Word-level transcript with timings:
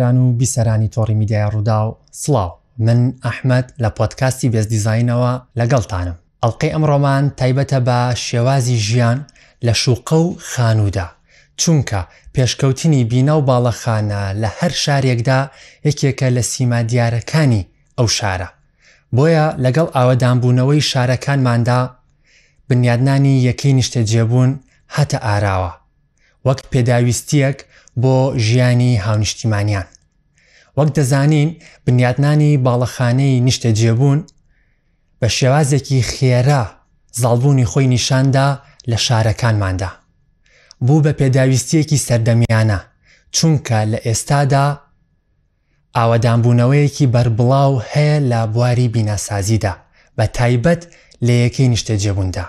بینەران 0.00 0.16
و 0.18 0.38
بیسەرانی 0.38 0.92
تۆڕی 0.96 1.10
میدیای 1.14 1.50
ڕوودا 1.50 1.88
و 1.88 1.96
سڵاو 2.20 2.50
من 2.78 3.12
ئەحمد 3.24 3.70
لە 3.82 3.88
پۆتکاستی 3.98 4.48
بێز 4.52 4.66
دیزینەوە 4.72 5.32
لەگەڵتانم 5.58 6.16
ئەڵلقی 6.42 6.72
ئەمڕۆمان 6.74 7.32
تایبەتە 7.40 7.78
بە 7.86 8.14
شێوازی 8.26 8.76
ژیان 8.76 9.26
لە 9.66 9.72
شوقە 9.82 10.12
و 10.12 10.36
خانوودا 10.38 11.08
چونکە 11.60 12.00
پێشکەوتنی 12.34 13.04
بینە 13.10 13.30
و 13.36 13.40
باڵەخانە 13.48 14.22
لە 14.42 14.48
هەر 14.58 14.72
شارێکدا 14.84 15.40
یەکێکە 15.86 16.26
لە 16.36 16.40
سیما 16.50 16.80
دیارەکانی 16.90 17.66
ئەو 17.98 18.06
شارە 18.16 18.48
بۆیە 19.16 19.46
لەگەڵ 19.64 19.86
ئاوەدانبوونەوەی 19.96 20.84
شارەکانماندا 20.90 21.80
بنیادنانی 22.68 23.42
یەکەی 23.50 23.72
نیشتە 23.80 24.00
جێبوون 24.10 24.50
هەتە 24.96 25.18
ئاراوە 25.26 25.72
وەک 26.46 26.58
پێداویستیەک 26.72 27.58
بۆ 27.96 28.38
ژیانی 28.38 28.96
هاونیشتیمانیان. 28.96 29.84
وەک 30.78 30.88
دەزانین 30.96 31.48
بنیاتنانی 31.86 32.58
باڵەخانەی 32.64 33.42
نیشتە 33.48 33.70
جێبوون 33.78 34.18
بە 35.20 35.28
شێوازێکی 35.36 35.98
خێرا 36.12 36.64
زاڵبوونی 37.20 37.64
خۆی 37.70 37.86
نیشاندا 37.96 38.48
لە 38.90 38.96
شارەکانماندا. 39.06 39.88
بوو 40.86 41.02
بە 41.04 41.12
پێداویستیەکی 41.20 41.98
سەردەمیانە 42.06 42.78
چونکە 43.34 43.78
لە 43.92 43.98
ئێستادا 44.06 44.66
ئاوەدانبوونەوەیەکی 45.96 47.06
بربڵاو 47.14 47.72
هەیە 47.92 48.18
لە 48.30 48.40
بواری 48.52 48.88
بیناسازیدا 48.94 49.74
بە 50.20 50.24
تایبەت 50.36 50.82
لە 51.26 51.32
یەکەی 51.42 51.70
نیشتە 51.74 51.94
جێبووندا. 52.02 52.44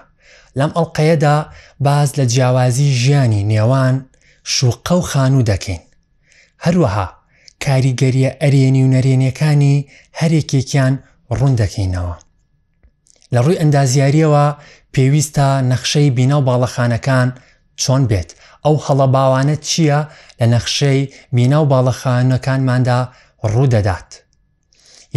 لەم 0.59 0.71
ئەڵلقەیەدا 0.75 1.37
باز 1.85 2.09
لە 2.19 2.25
جیاوازی 2.33 2.87
ژیانی 3.01 3.41
نێوان 3.57 3.95
شوقە 4.43 4.91
و 4.97 5.01
خانوو 5.01 5.41
دەکەین 5.51 5.81
هەروەها 6.65 7.07
کاریگەریە 7.65 8.29
ئەرێنی 8.41 8.83
و 8.83 8.87
نەرێنیەکانی 8.95 9.87
هەرێکێکیان 10.19 10.93
ڕوون 11.31 11.53
دەکەینەوە 11.61 12.15
لە 13.33 13.39
ڕووی 13.45 13.59
ئەندازیاریەوە 13.61 14.45
پێویستە 14.93 15.47
نەخشەی 15.71 16.09
بینە 16.17 16.35
و 16.39 16.45
باڵەخانەکان 16.47 17.29
چۆن 17.81 18.01
بێت 18.09 18.29
ئەو 18.65 18.75
هەڵە 18.85 19.07
باوانە 19.15 19.55
چییە 19.67 19.99
لە 20.39 20.45
نەخشەی 20.53 20.99
بینە 21.35 21.57
و 21.61 21.65
باڵەخانەکانماندا 21.71 22.99
ڕوو 23.51 23.65
دەدات 23.75 24.09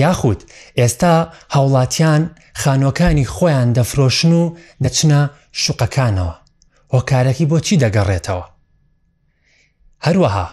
یاخود 0.03 0.41
ئێستا 0.79 1.15
هاوڵاتیان 1.55 2.23
خانۆکانی 2.61 3.27
خۆیان 3.35 3.69
دەفرۆشن 3.77 4.33
و 4.41 4.43
دەچنە 4.85 5.19
شوقەکانەوە 5.63 6.35
هۆکارەکی 6.95 7.49
بۆچی 7.51 7.81
دەگەڕێتەوە 7.85 8.47
هەروەها 10.07 10.47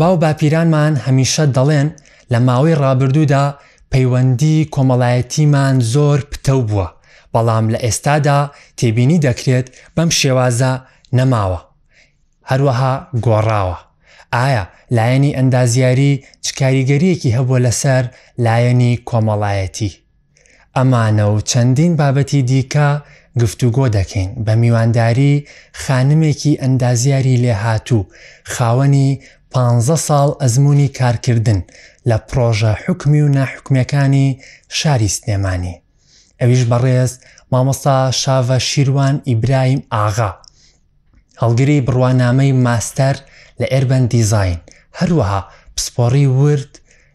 باو 0.00 0.14
باپیرانمان 0.22 0.92
هەمیشە 1.06 1.44
دەڵێن 1.56 1.88
لە 2.32 2.38
ماوەی 2.48 2.78
ڕابردوودا 2.82 3.44
پەیوەندی 3.92 4.68
کۆمەڵایەتیمان 4.74 5.76
زۆر 5.92 6.18
پتە 6.32 6.54
بووە 6.68 6.88
بەڵام 7.32 7.66
لە 7.72 7.78
ئێستادا 7.84 8.40
تێبینی 8.78 9.22
دەکرێت 9.26 9.66
بەم 9.96 10.08
شێوازە 10.18 10.72
نەماوە 11.18 11.60
هەروەها 12.50 12.94
گۆڕاوە 13.24 13.78
ئایا 14.34 14.64
لایەنی 14.96 15.36
ئەندازیاری 15.38 16.12
چکاریگەریەکی 16.44 17.34
هەبووە 17.36 17.58
لەسەر 17.66 18.04
لایەنی 18.44 19.00
کۆمەڵایەتی 19.08 19.92
ئەمانە 20.76 21.24
و 21.34 21.36
چەندین 21.50 21.92
بابەتی 22.00 22.42
دیکە 22.50 22.88
گفتوگۆ 23.42 23.86
دەکەین 23.98 24.30
بە 24.46 24.52
میوانداری 24.62 25.32
خانمێکی 25.82 26.58
ئەندازیاری 26.62 27.40
لێهاتوو 27.44 28.04
خاوەنی 28.54 29.08
15 29.50 29.96
ساڵ 30.08 30.28
ئەزمموی 30.42 30.88
کارکردن 30.98 31.60
لە 32.08 32.16
پرۆژە 32.28 32.72
حکمی 32.84 33.20
و 33.22 33.28
ناحکمەکانی 33.38 34.28
شاری 34.78 35.08
سنێمانی 35.16 35.80
ئەویش 36.40 36.62
بەڕێز 36.70 37.12
مامۆستا 37.52 37.96
شاڤە 38.22 38.58
شیروان 38.68 39.22
ئیبراهیم 39.28 39.82
ئاغا 39.94 40.30
هەڵگری 41.40 41.80
بڕوانامەی 41.86 42.52
ماستەر 42.64 43.16
لە 43.60 43.66
ئێربەن 43.72 44.04
دیزین 44.12 44.58
هەروەها 44.98 45.40
پسپۆڕی 45.76 46.26
ورد 46.38 46.72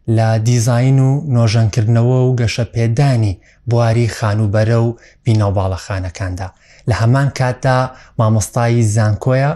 لە 0.09 0.37
دیزین 0.43 0.99
و 0.99 1.21
نۆژەنکردنەوە 1.27 2.19
و 2.27 2.35
گەشە 2.39 2.63
پێدانی 2.75 3.37
بواری 3.69 4.09
خانوبەرە 4.09 4.73
و 4.85 4.93
بینەوباڵەخانەکاندا 5.27 6.49
لە 6.89 6.93
هەمان 7.01 7.29
کاتدا 7.37 7.91
مامۆستایی 8.19 8.83
زانکۆیە 8.95 9.51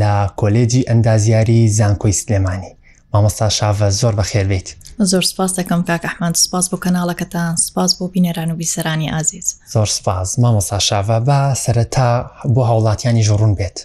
لە 0.00 0.12
کۆلێجی 0.40 0.86
ئەندازیاری 0.88 1.68
زانکۆی 1.78 2.12
سلێمانی 2.20 2.72
مامۆستا 3.14 3.48
شاڤە 3.56 3.88
زۆر 4.00 4.12
بە 4.18 4.22
خێربێت 4.30 4.68
زۆر 4.98 5.22
سپاس 5.22 5.60
دەکەم 5.60 5.80
کاک 5.88 6.02
ئەحمان 6.08 6.32
سپاس 6.34 6.66
بۆ 6.70 6.76
کەناڵەکەتان 6.84 7.54
سپاس 7.58 7.96
بۆ 8.02 8.06
بینێران 8.14 8.50
و 8.50 8.56
بیسەرانی 8.60 9.12
ئازیز 9.12 9.58
زۆر 9.72 9.86
سپاس 9.86 10.38
مامۆستا 10.38 10.78
شاڤە 10.88 11.18
بە 11.28 11.40
سەرەتا 11.64 12.10
بۆ 12.54 12.62
هاوڵاتیانی 12.70 13.24
ژڕون 13.28 13.54
بێت 13.58 13.78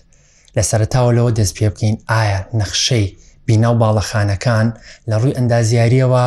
لە 0.58 0.62
سەرتاوە 0.70 1.14
لەوە 1.18 1.34
دەست 1.40 1.54
پێ 1.58 1.68
بکەین 1.70 1.98
ئایا 2.10 2.40
نەخشەی 2.60 3.16
بیناو 3.48 3.76
باڵەخانەکان 3.84 4.68
لە 5.10 5.16
ڕووی 5.22 5.36
ئەندازیاریەوە 5.38 6.24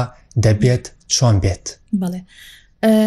دەبێت 0.47 0.85
چۆن 1.15 1.35
بێت 1.43 1.67
بڵێ. 2.03 2.21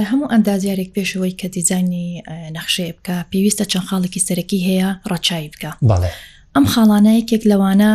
هەموو 0.10 0.32
ئەندازیارێک 0.34 0.90
پێشەوەی 0.98 1.36
کە 1.40 1.48
دیزانی 1.56 2.10
نەخشەیە 2.56 2.92
بکە 2.98 3.16
پێویستە 3.32 3.66
چەند 3.72 3.88
خاڵێکی 3.90 4.22
سەرەکی 4.28 4.60
هەیە 4.68 4.90
ڕەچای 5.12 5.50
بکە 5.54 5.72
بڵێ. 5.92 6.12
ئەم 6.56 6.66
خاڵانەیەکێک 6.74 7.42
لەوانە 7.52 7.92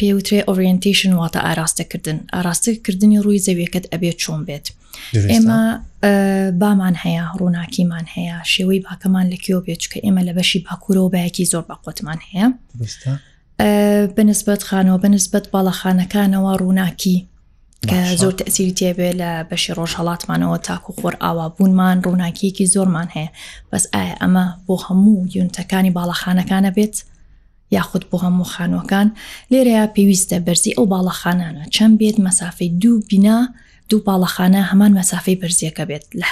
پێوترێ 0.00 0.40
ئۆریێنتیشن 0.48 1.12
واتە 1.20 1.40
ئاراستەکردن 1.46 2.18
ئاراستەکردنی 2.34 3.20
ڕووی 3.24 3.40
زەویەکەت 3.46 3.84
ئەبێت 3.92 4.16
چۆن 4.24 4.40
بێت 4.48 4.66
ئێمە 5.32 5.60
بامان 6.60 6.94
هەیە 7.04 7.24
ڕووناکیمان 7.40 8.06
هەیە 8.14 8.36
شێوەی 8.52 8.80
باکەمان 8.86 9.26
لە 9.32 9.36
کیۆ 9.44 9.58
بێت 9.66 9.82
کە 9.92 9.98
ئێمە 10.06 10.22
لە 10.28 10.32
بەشی 10.38 10.64
باکوورەوە 10.66 11.10
بەیەکی 11.14 11.44
زۆر 11.52 11.64
باقوتمان 11.70 12.18
هەیە 12.30 12.46
بەنسبەت 14.16 14.62
خانەوە 14.68 14.98
بەنسبەت 15.04 15.44
باڵەخانەکانەوە 15.52 16.52
ڕووناکی 16.62 17.16
کە 17.88 17.98
زۆر 18.20 18.32
تەسیری 18.40 18.76
تێبێ 18.80 19.10
لە 19.20 19.30
بەشی 19.48 19.74
ڕۆژ 19.78 19.92
هەڵاتمانەوە 19.98 20.58
تاکو 20.66 20.90
خۆر 20.98 21.14
ئاوا 21.22 21.46
بوونمان 21.56 21.96
ڕووناکیەکی 22.06 22.70
زۆرمان 22.74 23.08
هەیە 23.16 23.30
بەس 23.70 23.84
ئایا 23.94 24.14
ئەمە 24.20 24.46
بۆ 24.66 24.74
هەموو 24.86 25.28
یونتەکانی 25.36 25.94
باڵەخانەکانە 25.96 26.70
بێت 26.76 26.94
یاخود 27.76 28.02
بۆ 28.10 28.16
هەموو 28.24 28.50
خانوەکان 28.54 29.08
لێرەیە 29.52 29.84
پێویستە 29.94 30.36
بەرزی 30.46 30.76
ئەو 30.76 30.84
باڵەخانانە 30.92 31.64
چەند 31.74 31.94
بێت 32.00 32.16
مەسافەی 32.26 32.70
دوو 32.82 33.04
بینا 33.08 33.38
دوو 33.90 34.00
باڵەخانە 34.08 34.62
هەمان 34.70 34.92
مەسافەی 34.98 35.38
برزیەکە 35.42 35.80
بێت 35.90 36.04
لە 36.20 36.28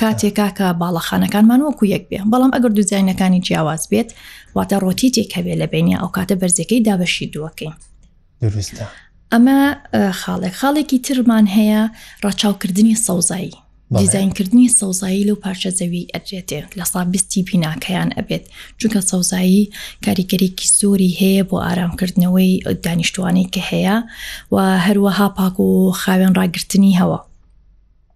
کاتێکا 0.00 0.48
کە 0.58 0.66
باڵەخانەکانمان 0.82 1.60
وەکو 1.66 1.84
یەک 1.94 2.04
بێ 2.10 2.18
بەڵام 2.32 2.52
ئەگەر 2.56 2.72
دووزینەکانی 2.78 3.40
جیاواز 3.46 3.82
بێت 3.92 4.08
واتە 4.56 4.76
ڕۆتی 4.84 5.08
تێکەوێت 5.16 5.58
لە 5.62 5.66
بینە 5.72 5.96
ئەو 6.02 6.08
کاتە 6.16 6.34
بەرزەکەی 6.40 6.80
دابەشی 6.88 7.30
دووەکەین 7.34 7.74
ئەمە 9.32 9.58
خاڵێک 10.20 10.54
خاڵێکی 10.60 10.98
ترمان 11.06 11.44
هەیە 11.56 11.80
ڕاچاوکردنی 12.24 12.94
سەوزایی 13.06 13.52
دیزینکردنی 13.98 14.68
سەوزایی 14.78 15.26
لەو 15.28 15.36
پارچە 15.44 15.68
زەوی 15.78 16.06
ئەدرێتێ 16.14 16.60
لە 16.78 16.82
سا 16.92 17.00
بیستی 17.12 17.40
بیناکەیان 17.48 18.10
ئەبێت 18.18 18.44
چونکە 18.80 19.00
سەوزایی 19.10 19.62
کاریگەرێکی 20.06 20.66
زۆری 20.80 21.16
هەیە 21.20 21.42
بۆ 21.50 21.56
ئارامکردنەوەی 21.66 22.50
دانیشتوانەی 22.84 23.46
کە 23.54 23.60
هەیە 23.70 23.96
و 24.54 24.56
هەروەها 24.86 25.28
پاک 25.36 25.56
و 25.60 25.92
خاوێن 26.02 26.32
ڕاگررتنی 26.38 26.96
هەوە 27.00 27.18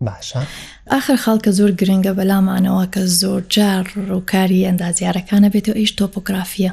باشە 0.07 0.41
آخر 0.99 1.17
خاڵکە 1.25 1.51
زۆر 1.59 1.73
گرنگە 1.81 2.13
بەلامانەوە 2.19 2.87
کە 2.95 3.01
زۆر 3.21 3.41
جار 3.55 3.85
ڕووکاری 4.11 4.67
ئەندازیارەکانە 4.69 5.49
بێت 5.55 5.67
و 5.69 5.79
ئیش 5.79 5.91
تۆپۆگرافیە 6.01 6.73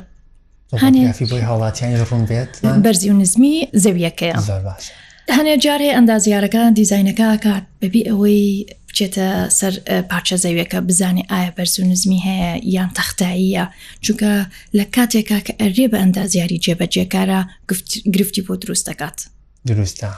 هاڵاتیانی 0.81 1.98
ڕوون 2.01 2.24
بێت 2.30 2.51
بەرزی 2.83 3.10
و 3.12 3.18
نزمی 3.22 3.68
زەویەکەیە 3.83 4.39
هەنێ 5.38 5.56
جارێ 5.66 5.89
ئەندازیارەکان 5.95 6.72
دیزینەکە 6.80 7.28
کات 7.45 7.66
بەبی 7.81 8.01
ئەوەی 8.10 8.42
بچێتە 8.94 9.28
سەر 9.60 9.74
پارچە 10.12 10.38
زەویەکە 10.44 10.80
بزانێ 10.88 11.24
ئایا 11.31 11.51
بەرزوو 11.57 11.86
نزمی 11.92 12.19
هەیە 12.28 12.54
یان 12.75 12.90
تەختاییە 12.98 13.66
چونکە 14.06 14.31
لە 14.78 14.86
کاتێکا 14.95 15.40
کە 15.48 15.54
ئەرێ 15.62 15.86
بە 15.92 15.98
ئەندازیاری 16.04 16.62
جێبەجێکارە 16.63 17.40
گرفتی 18.16 18.42
بۆ 18.45 18.54
دروست 18.63 18.86
دەکات. 18.90 19.18
دروستە 19.69 20.10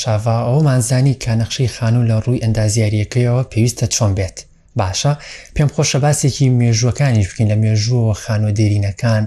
شاوا 0.00 0.36
ئەو 0.46 0.58
مانزانی 0.68 1.16
کە 1.22 1.30
نەخشەی 1.40 1.72
خانوو 1.76 2.08
لە 2.10 2.16
ڕووی 2.24 2.42
ئەندازیاریەکەیەوە 2.44 3.42
پێویستە 3.52 3.86
چۆن 3.94 4.10
بێت. 4.18 4.36
باشە 4.78 5.12
پێم 5.56 5.68
خۆشە 5.74 5.98
باسێکی 6.04 6.46
مێژوەکانی 6.60 7.26
بکەین 7.28 7.48
لە 7.52 7.56
مێژوەوە 7.64 8.14
خانوە 8.22 8.50
دێرینەکان 8.58 9.24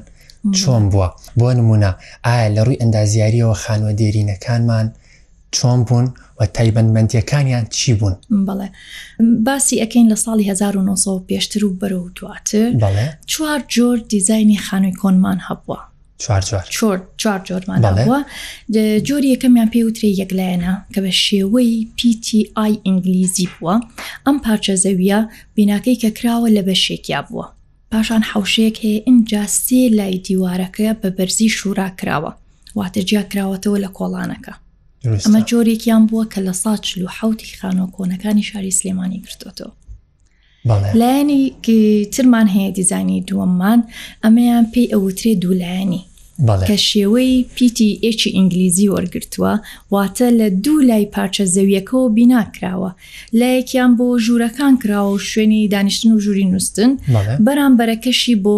چۆن 0.58 0.84
بووە 0.92 1.08
بۆ 1.40 1.48
نمونە 1.58 1.92
ئایا 2.26 2.48
لە 2.56 2.62
ڕووی 2.66 2.82
ئەندازیاریەوە 2.82 3.56
خانوە 3.64 3.92
دێرینەکانمان 4.00 4.88
چۆن 5.56 5.80
بوون 5.88 6.08
و 6.40 6.46
تایبەنمەندیەکانیان 6.46 7.68
چی 7.70 7.94
بوون 8.00 8.16
بڵێ 8.48 8.68
باسی 9.46 9.76
ئەەکەین 9.84 10.08
لە 10.12 10.16
ساڵی 10.24 10.46
1990 10.50 11.26
پێشتر 11.30 11.64
و 11.64 11.78
بەرە 11.80 11.92
و 11.92 12.10
دواتر 12.10 13.18
چوار 13.26 13.60
جۆر 13.76 13.98
دیزایانی 14.10 14.58
خانووی 14.58 14.94
کۆنمان 15.00 15.40
هەبووە 15.48 15.80
چوار 16.70 17.42
جۆرمان 17.48 17.82
هەبووە 17.86 18.20
جۆری 19.08 19.34
یەکەمیان 19.36 19.70
پێ 19.74 19.80
وتری 19.88 20.16
یەکلایەنە 20.24 20.74
کە 20.94 21.00
بە 21.06 21.12
شێوەی 21.26 21.88
PTI 21.98 22.70
ئینگلیزی 22.86 23.50
بووە 23.60 23.76
ئەم 24.28 24.38
پارچە 24.46 24.76
زەویە 24.84 25.20
بیناکەی 25.56 26.00
کە 26.02 26.10
کراوە 26.20 26.50
لە 26.58 26.62
بەشێکیا 26.70 27.22
بووە 27.30 27.46
پاشان 27.92 28.22
حوشەیەک 28.32 28.78
هەیە 28.86 29.02
ئینجا 29.08 29.44
سێ 29.64 29.82
لای 29.98 30.18
دیوارەکە 30.28 30.90
بە 31.02 31.10
بەرزی 31.18 31.50
شورا 31.58 31.88
کراوە 32.00 32.32
واتە 32.80 33.02
جیا 33.10 33.24
کراوەتەوە 33.34 33.80
لە 33.84 33.90
کۆڵانەکە 33.98 34.54
ئەمە 35.14 35.42
جۆرێکیان 35.52 36.04
بووە 36.10 36.24
کە 36.32 36.40
لە 36.48 36.54
ساچل 36.64 37.00
و 37.04 37.10
حوتی 37.18 37.56
خانۆ 37.60 37.86
کۆنەکانی 37.96 38.48
شاری 38.50 38.78
سلێمانی 38.80 39.22
کردوەوە 39.26 39.72
لایەنی 41.02 41.42
ترمان 42.14 42.48
هەیە 42.56 42.72
دیزانی 42.78 43.26
دووەممان 43.28 43.80
ئەمەیان 44.24 44.66
پێی 44.74 44.92
ئەوترێ 44.94 45.34
دوولایانی 45.44 46.04
کە 46.68 46.76
شێوەی 46.90 47.36
پیتی 47.56 47.90
ئێکی 48.04 48.30
ئینگلیزی 48.38 48.92
وەرگتووە 48.96 49.54
واتە 49.94 50.28
لە 50.40 50.48
دوو 50.64 50.82
لای 50.90 51.06
پارچە 51.16 51.46
زەویەکەەوە 51.56 52.12
بیناکراوە 52.16 52.92
لایەکیان 53.40 53.92
بۆ 53.98 54.08
ژوورەکان 54.26 54.74
کراوە 54.84 55.12
و 55.14 55.18
شوێنی 55.32 55.68
دانیشتن 55.74 56.12
و 56.12 56.20
ژووری 56.26 56.46
نووسن 56.52 56.92
بەرامبەرەکەشی 57.46 58.36
بۆ 58.46 58.56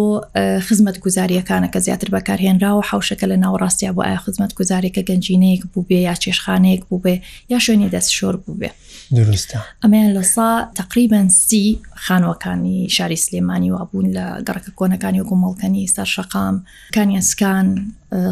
خزمەت 0.66 0.98
گوزاریەکانە 1.04 1.68
کە 1.74 1.78
زیاتر 1.86 2.08
بەکارهێنراوە 2.16 2.82
حوشەکە 2.90 3.26
لە 3.32 3.36
ناوڕاستیا 3.44 3.90
بۆ 3.96 4.02
ئایا 4.06 4.18
خزمەت 4.24 4.52
گوزارێکە 4.58 5.02
گەنجینەیەک 5.10 5.62
بوو 5.72 5.86
بێ 5.88 5.94
یا 6.08 6.14
چێشخانەیەک 6.22 6.82
بوو 6.88 7.02
بێ 7.04 7.14
یا 7.52 7.58
شوێنی 7.64 7.90
دەست 7.94 8.10
شۆر 8.18 8.36
بوو 8.44 8.54
بێ. 8.60 8.70
دروستە 9.16 9.58
ئەمەیان 9.82 10.10
لەسا 10.18 10.48
تقریبان 10.80 11.28
سی 11.46 11.62
خانوەکانی 12.04 12.76
شاری 12.96 13.16
سلێمانی 13.24 13.70
وابوون 13.74 14.06
لە 14.16 14.24
گەڕەکە 14.46 14.70
کۆنەکانی 14.78 15.20
وگومەڵکەنی 15.22 15.90
سەر 15.94 16.08
شەقام 16.14 16.54
کانیسکان 16.94 17.66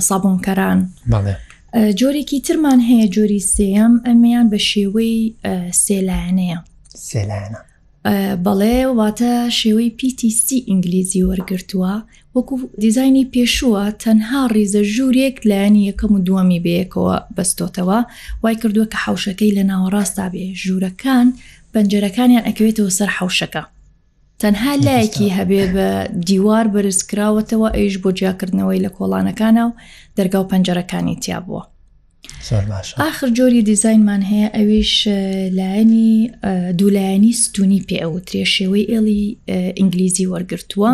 سابۆنکەران 0.09 0.79
بەڵێ 1.13 1.35
جۆرێکی 2.01 2.39
ترمان 2.47 2.81
هەیە 2.91 3.07
جۆری 3.15 3.43
سێم 3.57 3.93
ئەمەیان 4.09 4.47
بە 4.53 4.59
شێوەی 4.71 5.15
سێلایەنەیە 5.85 6.59
سێلایەنە 7.09 7.61
بەڵێ 8.45 8.77
واتە 8.99 9.35
شێوەی 9.59 9.95
PTC 9.99 10.49
ئینگلیزی 10.69 11.27
وەرگرتووە 11.31 11.95
وەکو 12.37 12.55
دیزایانی 12.85 13.29
پێشووە 13.35 13.83
تەنها 14.03 14.41
ڕیزە 14.55 14.83
ژوورێک 14.95 15.37
لایەنی 15.51 15.87
یەکەم 15.91 16.13
و 16.15 16.23
دووەمی 16.27 16.63
بەیەکەوە 16.67 17.17
بەستۆتەوە 17.37 17.99
وای 18.43 18.57
کردووە 18.63 18.87
کە 18.93 18.99
حوشەکەی 19.05 19.55
لە 19.59 19.63
ناوەڕاستا 19.71 20.27
بێ 20.35 20.47
ژوورەکان 20.65 21.27
پەنجەرەکانیان 21.73 22.45
ئەکەوێتەوە 22.49 22.91
سەر 22.99 23.11
حوشەکە 23.19 23.63
تەنها 24.43 24.73
لایەکی 24.87 25.35
هەبێ 25.37 25.63
بە 25.75 25.89
دیوار 26.29 26.67
بەرزکراوەتەوە 26.75 27.69
ئەیش 27.77 27.95
بۆ 28.03 28.09
جیاکردنەوەی 28.19 28.83
لە 28.87 28.91
کۆڵانەکانە 28.97 29.63
و 29.69 29.77
دەرگاو 30.17 30.49
پەنجەرەکانی 30.51 31.17
تیا 31.23 31.39
بووە 31.47 31.63
ئاخر 32.99 33.29
جۆری 33.39 33.63
دیزینمان 33.63 34.23
هەیە 34.31 34.49
ئەویش 34.57 34.93
لایەنی 35.59 36.09
دوولایانی 36.79 37.33
ستونی 37.43 37.81
پێوترێ 37.89 38.45
شێوەی 38.57 38.89
ئێڵی 38.93 39.23
ئینگلیزی 39.79 40.27
وەرگرتووە 40.33 40.91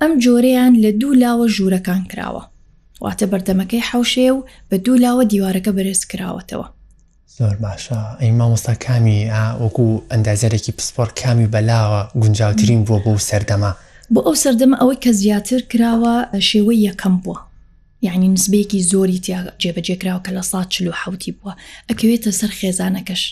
ئەم 0.00 0.12
جۆرەیان 0.24 0.72
لە 0.84 0.90
دوو 1.00 1.14
لاوە 1.22 1.46
ژوورەکان 1.56 2.02
کراوە 2.10 2.42
واتە 3.04 3.26
بەردەمەکەی 3.32 3.86
حوشێ 3.90 4.30
و 4.32 4.38
بە 4.70 4.76
دوو 4.84 4.96
لاوە 5.04 5.22
دیوارەکە 5.32 5.70
بەرز 5.76 6.00
کراوەتەوە 6.10 6.66
زۆر 7.36 7.56
باشە 7.64 8.00
ئەی 8.20 8.30
مامۆستا 8.38 8.74
کامی 8.84 9.20
وەکو 9.64 9.86
ئەندازەرێکی 10.12 10.72
پسپۆر 10.78 11.08
کامی 11.22 11.46
بەلاوە 11.54 12.00
گونجاوترین 12.22 12.80
بووە 12.86 12.98
بۆ 13.04 13.12
سەردەما 13.28 13.70
بۆ 14.14 14.20
ئەو 14.26 14.34
سەردەمە 14.44 14.76
ئەوەی 14.80 14.98
کە 15.04 15.10
زیاتر 15.22 15.60
کراوە 15.70 16.14
شێوەی 16.50 16.82
یەکەم 16.88 17.14
بووە 17.24 17.40
یعنی 18.02 18.36
نسبەیەکی 18.36 18.82
زۆری 18.92 19.20
جێبەجێکراوە 19.64 20.20
کە 20.26 20.30
لە 20.36 20.40
سا 20.50 20.60
چلو 20.72 20.92
حوتی 21.02 21.32
بووە 21.32 21.52
ئەکەوێتە 21.88 22.30
سەر 22.40 22.50
خێزانەکەش 22.60 23.22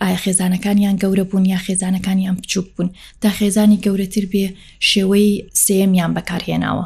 ئایا 0.00 0.18
خێزانەکانیان 0.24 0.96
گەورە 1.02 1.24
بوون 1.30 1.44
یا 1.52 1.58
خێزانەکانیان 1.66 2.36
بچووک 2.40 2.68
بوون 2.74 2.88
تا 3.20 3.28
خێزانی 3.38 3.78
گەورەتر 3.84 4.24
بێ 4.32 4.46
شێوەی 4.90 5.32
سێمیان 5.64 6.12
بەکارهێناوە 6.16 6.84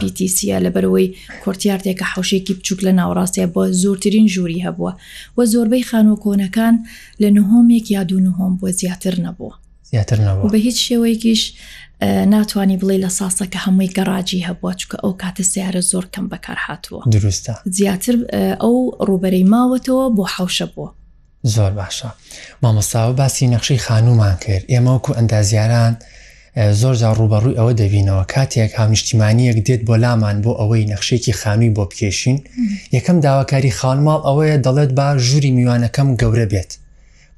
پیتیسیە 0.00 0.58
لەبەرەوەی 0.64 1.08
کورتیارتێکە 1.42 2.06
حوشێکی 2.12 2.54
بچووک 2.58 2.80
لە 2.86 2.92
ناوڕاستە 3.00 3.44
بۆ 3.54 3.62
زۆرترین 3.82 4.26
ژووری 4.34 4.64
هەبووە 4.66 4.92
و 5.36 5.38
زۆربەی 5.52 5.86
خانۆکۆنەکان 5.88 6.74
لە 7.22 7.28
نهۆمێک 7.36 7.86
یا 7.96 8.02
دوو 8.08 8.20
نهۆم 8.26 8.52
بۆ 8.60 8.66
زیاتر 8.80 9.14
نەبووە 9.26 9.54
زیاتر 9.90 10.18
نەبوو 10.26 10.48
بە 10.52 10.56
هیچ 10.66 10.78
شێوەیەکیش 10.88 11.42
ناتوانانی 12.02 12.78
بڵێ 12.80 12.96
لە 13.08 13.10
ساسەکە 13.18 13.56
هەمووی 13.66 13.90
گەڕاجی 13.96 14.46
هەبووە 14.48 14.72
چکە 14.80 14.96
ئەو 15.04 15.12
کاتە 15.22 15.42
سیارە 15.52 15.80
زۆر 15.90 16.04
کەم 16.14 16.26
بەکار 16.32 16.56
هاتووە 16.66 17.02
دروستە 17.14 17.52
زیاتر 17.78 18.14
ئەو 18.62 18.76
ڕوبەرەی 19.08 19.46
ماوەتەوە 19.52 20.04
بۆ 20.16 20.24
حوشە 20.34 20.66
بووە 20.72 20.88
زۆر 21.54 21.72
باشە 21.80 22.06
مامەساوە 22.62 23.12
باسی 23.18 23.46
نەخشی 23.54 23.78
خانومان 23.86 24.36
کرد 24.44 24.64
ئێمەوەکو 24.72 25.10
ئەندازیاران 25.18 25.92
زۆر 26.80 26.94
جا 27.00 27.08
ڕوبەڕووی 27.18 27.56
ئەوە 27.58 27.72
دەبینەوە 27.80 28.24
کاتێک 28.34 28.72
هامیشتیمانیەک 28.80 29.58
دێت 29.66 29.82
بۆ 29.88 29.96
لامان 30.04 30.36
بۆ 30.44 30.52
ئەوەی 30.60 30.84
نەخشێکی 30.92 31.32
خانووی 31.40 31.70
بۆ 31.76 31.84
بکێشین 31.90 32.38
یەکەم 32.96 33.16
داواکاری 33.26 33.72
خانماڵ 33.78 34.20
ئەوەیە 34.26 34.56
دەڵێت 34.66 34.92
با 34.98 35.06
ژووری 35.26 35.50
میوانەکەم 35.56 36.08
گەورە 36.20 36.46
بێت 36.52 36.70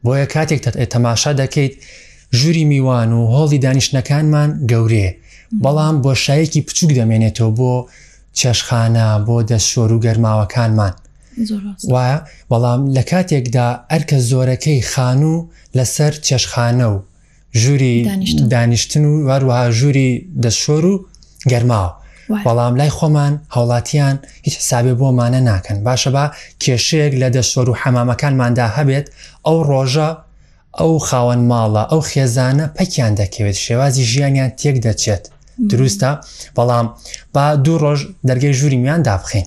بۆیە 0.05 0.27
کاتێک 0.35 0.61
تەماشا 0.93 1.33
دەکەیت 1.43 1.75
ژووری 2.33 2.65
میوان 2.65 3.13
و 3.13 3.21
هۆڵی 3.35 3.59
دانیشتەکانمان 3.65 4.67
گەورێ 4.71 5.09
بەڵام 5.65 5.95
بۆشایەکی 6.05 6.61
پچوک 6.69 6.91
دەمێنێتەوە 6.99 7.51
بۆ 7.59 7.75
چەشخانە 8.41 9.09
بۆ 9.27 9.37
دەستشۆر 9.51 9.91
و 9.93 9.99
گەرماوەکانمان 10.05 10.95
وایە 11.93 12.17
بەڵام 12.51 12.81
لە 12.97 13.03
کاتێکدا 13.11 13.69
ئەرکە 13.91 14.19
زۆرەکەی 14.31 14.81
خان 14.93 15.21
و 15.33 15.35
لەسەر 15.77 16.13
چەشخانە 16.27 16.87
و 16.93 16.97
ژووری 17.61 17.97
دانیشتن 18.53 19.05
و 19.05 19.13
وەروەها 19.29 19.65
ژووری 19.79 20.11
دەستشۆر 20.43 20.85
و 20.93 20.95
گەرماوە 21.51 21.91
بەڵام 22.47 22.75
لای 22.79 22.91
خۆمان 22.97 23.35
هاوڵاتیان 23.55 24.17
هیچ 24.45 24.55
حسابێ 24.61 24.95
بۆمانە 25.01 25.41
ناکەن 25.49 25.79
باشە 25.87 26.11
بە 26.17 26.25
کێشەیەک 26.63 27.13
لە 27.23 27.29
دەستۆر 27.37 27.67
و 27.71 27.75
حەمامەکانماندا 27.83 28.67
هەبێت 28.77 29.07
ئەو 29.47 29.59
ڕۆژە 29.71 30.11
ئەو 30.81 30.93
خاوەن 31.09 31.43
ماڵە 31.51 31.83
ئەو 31.91 32.01
خێزانە 32.11 32.67
پەکیان 32.77 33.13
دەکەوێت 33.21 33.57
شێوازی 33.67 34.09
ژیانیان 34.13 34.51
تێک 34.61 34.77
دەچێت 34.87 35.25
دروستە 35.71 36.11
بەڵام 36.57 36.87
با 37.35 37.45
دوو 37.65 37.79
ڕۆژ 37.83 38.01
دەرگەی 38.29 38.57
ژووریمیان 38.59 39.01
دابخین 39.09 39.47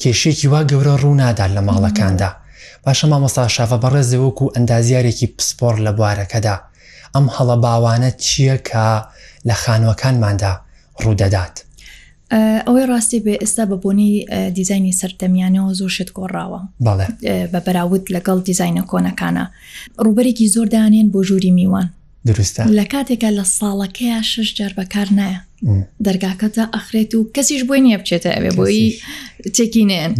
کێشێکی 0.00 0.48
وا 0.52 0.60
گەورە 0.70 0.94
ڕوونادار 1.02 1.50
لە 1.56 1.60
ماڵەکاندا 1.68 2.30
باشە 2.86 3.06
مامەسا 3.12 3.44
شافە 3.56 3.78
بەڕێزی 3.82 4.22
وەکو 4.24 4.52
ئەندازیارێکی 4.54 5.26
پسپۆر 5.36 5.74
لە 5.86 5.92
بوارەکەدا 5.98 6.56
ئەم 7.14 7.26
هەڵە 7.34 7.56
باوانە 7.64 8.10
چییە 8.24 8.56
کە 8.68 8.86
لە 9.48 9.54
خانوەکانماندا 9.62 10.52
ڕوودەدات. 11.02 11.54
ئەوەی 12.66 12.86
ڕاستی 12.90 13.18
بێ 13.24 13.34
ئێستا 13.42 13.64
بە 13.70 13.76
بۆنی 13.82 14.12
دیزایانی 14.56 14.92
سەردەمیانەوە 15.00 15.72
زۆر 15.80 15.90
شت 15.96 16.10
گۆڕاوە 16.18 16.60
بە 17.52 17.60
بەراود 17.66 18.04
لەگەڵ 18.16 18.38
دیزینە 18.48 18.82
کۆنەکانە 18.90 19.44
ڕوبەرێکی 20.04 20.46
زۆر 20.54 20.66
دانێن 20.74 21.08
بۆ 21.12 21.20
ژووری 21.28 21.52
میوان 21.58 21.88
دروستە 22.28 22.60
لە 22.78 22.84
کاتێکە 22.92 23.28
لە 23.38 23.44
ساڵەکەیە 23.58 24.18
شش 24.32 24.48
جار 24.58 24.72
بەکار 24.78 25.08
نایە 25.18 25.40
دەرگاکەتە 26.06 26.64
ئەخرێت 26.74 27.10
و 27.14 27.20
کەسیش 27.34 27.62
بۆی 27.68 27.80
نیە 27.86 27.96
بچێتە 28.00 28.30
ئەوێ 28.36 28.50
بۆی 28.58 28.80
تێکی 29.56 29.84
نێن 29.90 30.12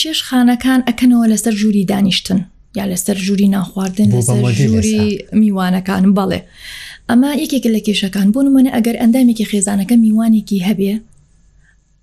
چێش 0.00 0.18
خانەکان 0.28 0.80
ئەکەنەوە 0.88 1.24
لەسەر 1.32 1.54
ژووری 1.60 1.84
دانیشتن 1.92 2.40
یا 2.76 2.84
لەسەر 2.92 3.16
ژووری 3.26 3.48
ناخواردن 3.54 4.08
لەسەر 4.20 4.42
ژووری 4.58 4.98
میوانەکانم 5.40 6.12
بەڵێ 6.18 6.40
ئەما 7.10 7.30
یەکێکە 7.42 7.70
لە 7.76 7.80
کێشەکان 7.86 8.26
بۆ 8.34 8.40
نمونە 8.46 8.70
ئەگەر 8.76 8.96
ئەندامێکی 9.02 9.48
خێزانەکە 9.50 9.94
میوانێکی 10.04 10.64
هەبێ 10.68 10.94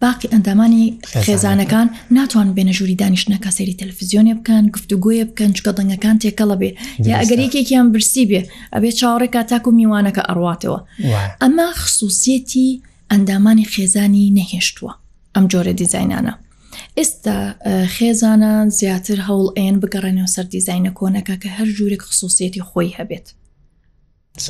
باقی 0.03 0.27
ئەندامانی 0.33 0.85
خێزانەکان 1.25 1.87
ناتوان 2.17 2.47
بێنە 2.55 2.73
ژووری 2.77 2.99
دانیشتەکە 3.01 3.49
سەری 3.57 3.77
تەلفزیۆنێ 3.81 4.33
بکەن 4.39 4.63
گفتوگوۆیە 4.75 5.25
بکەن 5.29 5.51
چکە 5.57 5.71
دەنگەکان 5.77 6.15
تێکەڵە 6.21 6.55
بێ 6.61 6.69
یا 7.09 7.15
ئەگەر 7.21 7.39
یەکێکیان 7.45 7.87
برسی 7.93 8.25
بێ 8.29 8.41
ئەبێ 8.73 8.89
چاوڕێکا 8.99 9.41
تاکو 9.49 9.69
میوانەکە 9.79 10.23
ئەڕاتەوە 10.29 10.79
ئەمە 11.41 11.67
خصوصیەتی 11.81 12.69
ئەندامانی 13.11 13.65
خێزانی 13.73 14.25
نەهێشتووە 14.37 14.91
ئەم 15.35 15.43
جۆرە 15.51 15.73
دیزینانە 15.79 16.33
ئێستا 16.99 17.37
خێزانان 17.95 18.67
زیاتر 18.79 19.17
هەوڵ 19.27 19.45
ئێن 19.57 19.75
بگەڕێنەوە 19.83 20.29
سەر 20.35 20.45
دیزینە 20.53 20.91
کۆنەکە 20.99 21.35
کە 21.43 21.49
هەر 21.57 21.67
جوورێک 21.77 22.01
خصوصیەتی 22.09 22.61
خۆی 22.69 22.95
هەبێت 22.97 23.27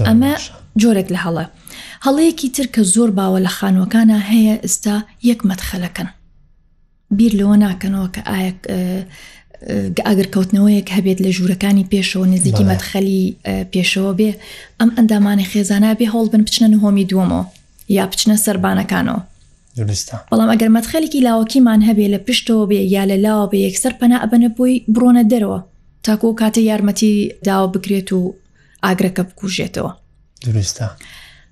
ئەمە 0.07 0.33
جۆرێک 0.81 1.07
لە 1.15 1.19
هەڵە 1.25 1.45
هەڵەیەکی 2.05 2.50
تر 2.55 2.67
کە 2.73 2.81
زۆر 2.93 3.09
باوە 3.19 3.39
لە 3.45 3.51
خانوەکانە 3.57 4.17
هەیە 4.31 4.55
ئێستا 4.63 4.97
یەک 5.29 5.39
مەتخەلەکەن 5.50 6.09
بیر 7.17 7.31
لەوە 7.39 7.55
ناکەنەوە 7.65 8.07
کە 8.15 8.21
ئاە 8.29 8.51
ئەگەر 10.07 10.27
کەوتنەوەیەک 10.35 10.88
هەبێت 10.95 11.19
لە 11.25 11.29
ژوورەکانی 11.38 11.88
پێشەوە 11.91 12.25
نزیکی 12.33 12.63
مەتخەلی 12.71 13.23
پێشەوە 13.73 14.13
بێ 14.19 14.31
ئەم 14.79 14.89
ئەندامانی 14.97 15.50
خێزانە 15.51 15.91
بێ 16.00 16.05
هەڵ 16.13 16.25
بن 16.33 16.41
بچنە 16.47 16.77
هۆمی 16.83 17.05
دووەمەوە 17.12 17.45
یا 17.97 18.05
بچنە 18.12 18.35
سربانەکانەوە 18.45 19.21
بەڵام 19.77 20.49
ئەگەر 20.53 20.69
مەتخەلێکی 20.77 21.23
لاوەکیمان 21.27 21.81
هەبێ 21.87 22.05
لە 22.13 22.19
پشتەوە 22.25 22.65
بێ 22.71 22.81
یا 22.95 23.03
لە 23.11 23.17
لاوە 23.25 23.45
بێ 23.51 23.59
یەکسەر 23.67 23.93
پەنا 23.99 24.17
ئەبەنە 24.23 24.49
بۆی 24.57 24.75
بڕۆنە 24.93 25.23
دەرەوە 25.31 25.59
تاکو 26.05 26.29
کاتە 26.41 26.61
یارمەتی 26.69 27.13
داوە 27.47 27.67
بکرێت 27.73 28.09
و 28.17 28.21
ئاگرەکە 28.83 29.23
بکوژێتەوە 29.29 29.91
درستە. 30.45 30.85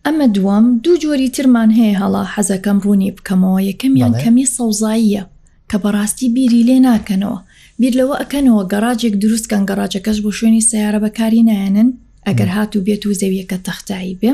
ئەمە 0.06 0.26
دووەم 0.36 0.66
دوو 0.84 0.96
جۆری 1.04 1.30
ترمان 1.36 1.70
هەیە 1.80 1.96
هەڵا 2.02 2.24
حەزەکەم 2.34 2.78
ڕوونی 2.86 3.10
بکەمەوە 3.18 3.60
یەکەمیان 3.72 4.14
کەمی 4.22 4.46
سەوزاییە 4.56 5.24
کە 5.70 5.78
بەڕاستی 5.84 6.28
بیری 6.36 6.62
لێ 6.68 6.78
ناکەنەوە 6.88 7.40
بیر 7.80 7.94
لەوە 8.00 8.16
ئەکەنەوە 8.22 8.62
گەڕاجێک 8.72 9.14
دروستکەن 9.22 9.64
گەڕاجەکەش 9.70 10.18
بۆ 10.26 10.30
شوێنی 10.38 10.64
سیارە 10.70 11.00
بەکاری 11.06 11.46
نایەنن 11.50 11.90
ئەگەر 12.28 12.50
هات 12.56 12.72
و 12.76 12.84
بێت 12.86 13.04
و 13.06 13.18
زەویەکە 13.22 13.58
تەختایی 13.66 14.16
بێ 14.22 14.32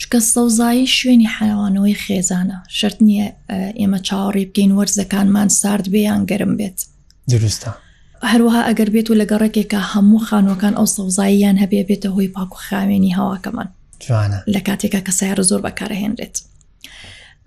چکە 0.00 0.18
سەوزایی 0.34 0.86
شوێنی 0.96 1.28
حیوانەوەی 1.36 2.00
خێزانە 2.04 2.58
شرت 2.78 2.98
نییە 3.06 3.26
ئێمە 3.80 3.98
چاوەڕێ 4.08 4.44
بکەین 4.48 4.72
وەرزەکانمان 4.78 5.48
سارد 5.60 5.86
بێ 5.92 6.00
یان 6.08 6.22
گەرم 6.30 6.52
بێت 6.58 6.78
دروستە 7.32 7.70
هەروەها 8.30 8.62
ئەگەر 8.68 8.88
بێت 8.94 9.08
و 9.10 9.18
لەگە 9.20 9.36
ڕێکێکە 9.42 9.80
هەموو 9.92 10.24
خانوەکان 10.28 10.74
ئەو 10.78 10.86
سەوزاییان 10.96 11.56
هەبێ 11.62 11.80
بێتە 11.88 12.08
هۆی 12.14 12.28
پاکو 12.34 12.58
خاوێنی 12.66 13.16
هەواکەمان 13.18 13.68
لە 14.54 14.60
کاتێکە 14.66 15.00
کە 15.06 15.12
سایرە 15.18 15.44
زۆر 15.50 15.60
بەکارەهێنرێت 15.66 16.36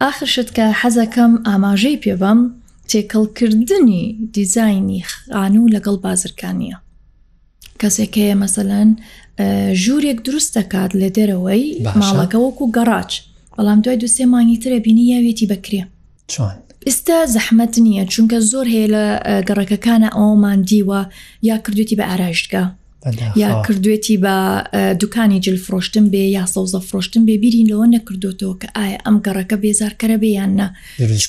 ئاخرشت 0.02 0.50
کە 0.58 0.66
حەزەکەم 0.82 1.34
ئاماژەی 1.48 2.02
پێبم 2.04 2.40
تێکەڵکردنی 2.90 4.02
دیزایانی 4.36 5.02
خانوو 5.12 5.72
لەگەڵ 5.76 5.96
بازرکانە 6.06 6.74
کەسێکەیە 7.82 8.36
مەسەەن 8.44 8.90
ژوورێک 9.84 10.18
دروست 10.28 10.52
دەکات 10.58 10.92
لە 11.02 11.10
دەرەوەی 11.18 11.64
ماڵەکە 12.02 12.38
وەکو 12.46 12.66
گەڕاج 12.76 13.12
بەڵام 13.58 13.80
دوای 13.84 13.98
دو 14.02 14.08
سێ 14.16 14.24
مانگی 14.34 14.62
ترە 14.64 14.78
بینی 14.86 15.06
یاوێتی 15.14 15.50
بکرێ 15.54 15.82
چۆن 16.32 16.56
ئستا 16.90 17.18
زەحمت 17.36 17.74
نییە 17.86 18.04
چونکە 18.14 18.38
زۆر 18.52 18.66
هەیە 18.74 18.88
لە 18.96 19.06
گەڕەکەکانە 19.48 20.10
ئەومان 20.18 20.60
دیوە 20.70 21.02
یا 21.50 21.56
کردوتی 21.66 21.96
بە 22.00 22.06
ئاراشگا 22.10 22.64
یا 23.36 23.64
کردوێتی 23.68 24.18
بە 24.24 24.36
دوکانی 25.02 25.40
جل 25.46 25.58
فرۆشتن 25.66 26.06
بێ 26.14 26.22
یا 26.38 26.46
سەوزە 26.54 26.80
فرۆشتن 26.90 27.24
بێ 27.28 27.36
بیرین 27.44 27.68
لەوە 27.72 27.88
نەکردوێتەوە 27.96 28.56
کە 28.62 28.68
ئایا 28.76 28.98
ئەم 29.06 29.16
گەڕەکە 29.26 29.56
بێزارکەرە 29.64 30.18
بیاننا 30.24 30.68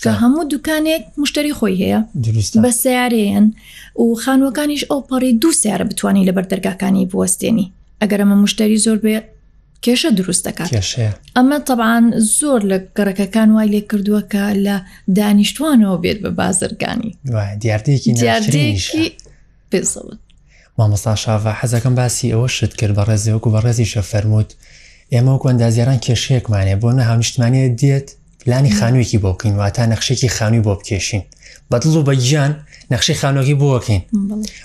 کە 0.04 0.10
هەموو 0.22 0.44
دوکانێک 0.52 1.02
مشتری 1.22 1.52
خۆی 1.58 1.76
هەیە 1.82 2.00
بە 2.64 2.70
سیارەیەن 2.82 3.46
و 4.02 4.06
خانوەکانیش 4.24 4.82
ئەوپەڕی 4.90 5.32
دوو 5.42 5.52
سیارە 5.62 5.82
بتوانانی 5.90 6.26
لەبەر 6.28 6.44
دەرگاکانی 6.52 7.04
بوەستێنی 7.12 7.66
ئەگەر 8.02 8.20
ئەمە 8.22 8.36
مشتری 8.44 8.78
زۆر 8.86 8.98
بێ 9.04 9.18
کێشە 9.86 10.10
دروست 10.18 10.42
دەکات 10.48 10.70
ئەمە 11.36 11.58
طبعاان 11.68 12.04
زۆر 12.38 12.60
لە 12.70 12.78
گەڕەکەکان 12.96 13.48
وای 13.54 13.68
لێ 13.74 13.80
کردووە 13.90 14.22
کە 14.32 14.42
لە 14.66 14.76
دانیشتوانەوە 15.16 15.96
بێت 16.02 16.18
بە 16.24 16.30
بازرگانی 16.40 17.10
دیارێکی 17.62 18.12
دیارێکی 18.20 19.06
بزڵت 19.72 20.18
مامەستا 20.78 21.14
شاافە 21.22 21.52
حەزەکەم 21.60 21.94
باسی 22.00 22.32
ئەوە 22.34 22.48
شت 22.56 22.72
کرد 22.78 22.92
بە 22.98 23.02
ڕێزیوەکو 23.08 23.48
بە 23.54 23.60
ڕێزی 23.64 23.90
شەفەرمووت 23.92 24.50
ئێمە 25.12 25.32
وەندازیێران 25.44 25.98
کێشەیەکمانێ 26.04 26.74
بۆ 26.82 26.88
نەهاونیشتمانێت 26.98 27.72
دێت 27.80 28.08
پلانی 28.40 28.72
خانوویکی 28.78 29.18
بۆ 29.22 29.30
بکەین 29.34 29.54
واتە 29.60 29.82
نەخشێکی 29.92 30.28
خانووی 30.36 30.62
بۆ 30.66 30.72
بکێشین 30.80 31.22
بەدڵ 31.70 31.86
و 31.98 32.02
بە 32.08 32.14
گیان 32.22 32.52
نەخشی 32.92 33.14
خانۆگی 33.20 33.54
بۆکەین 33.62 34.02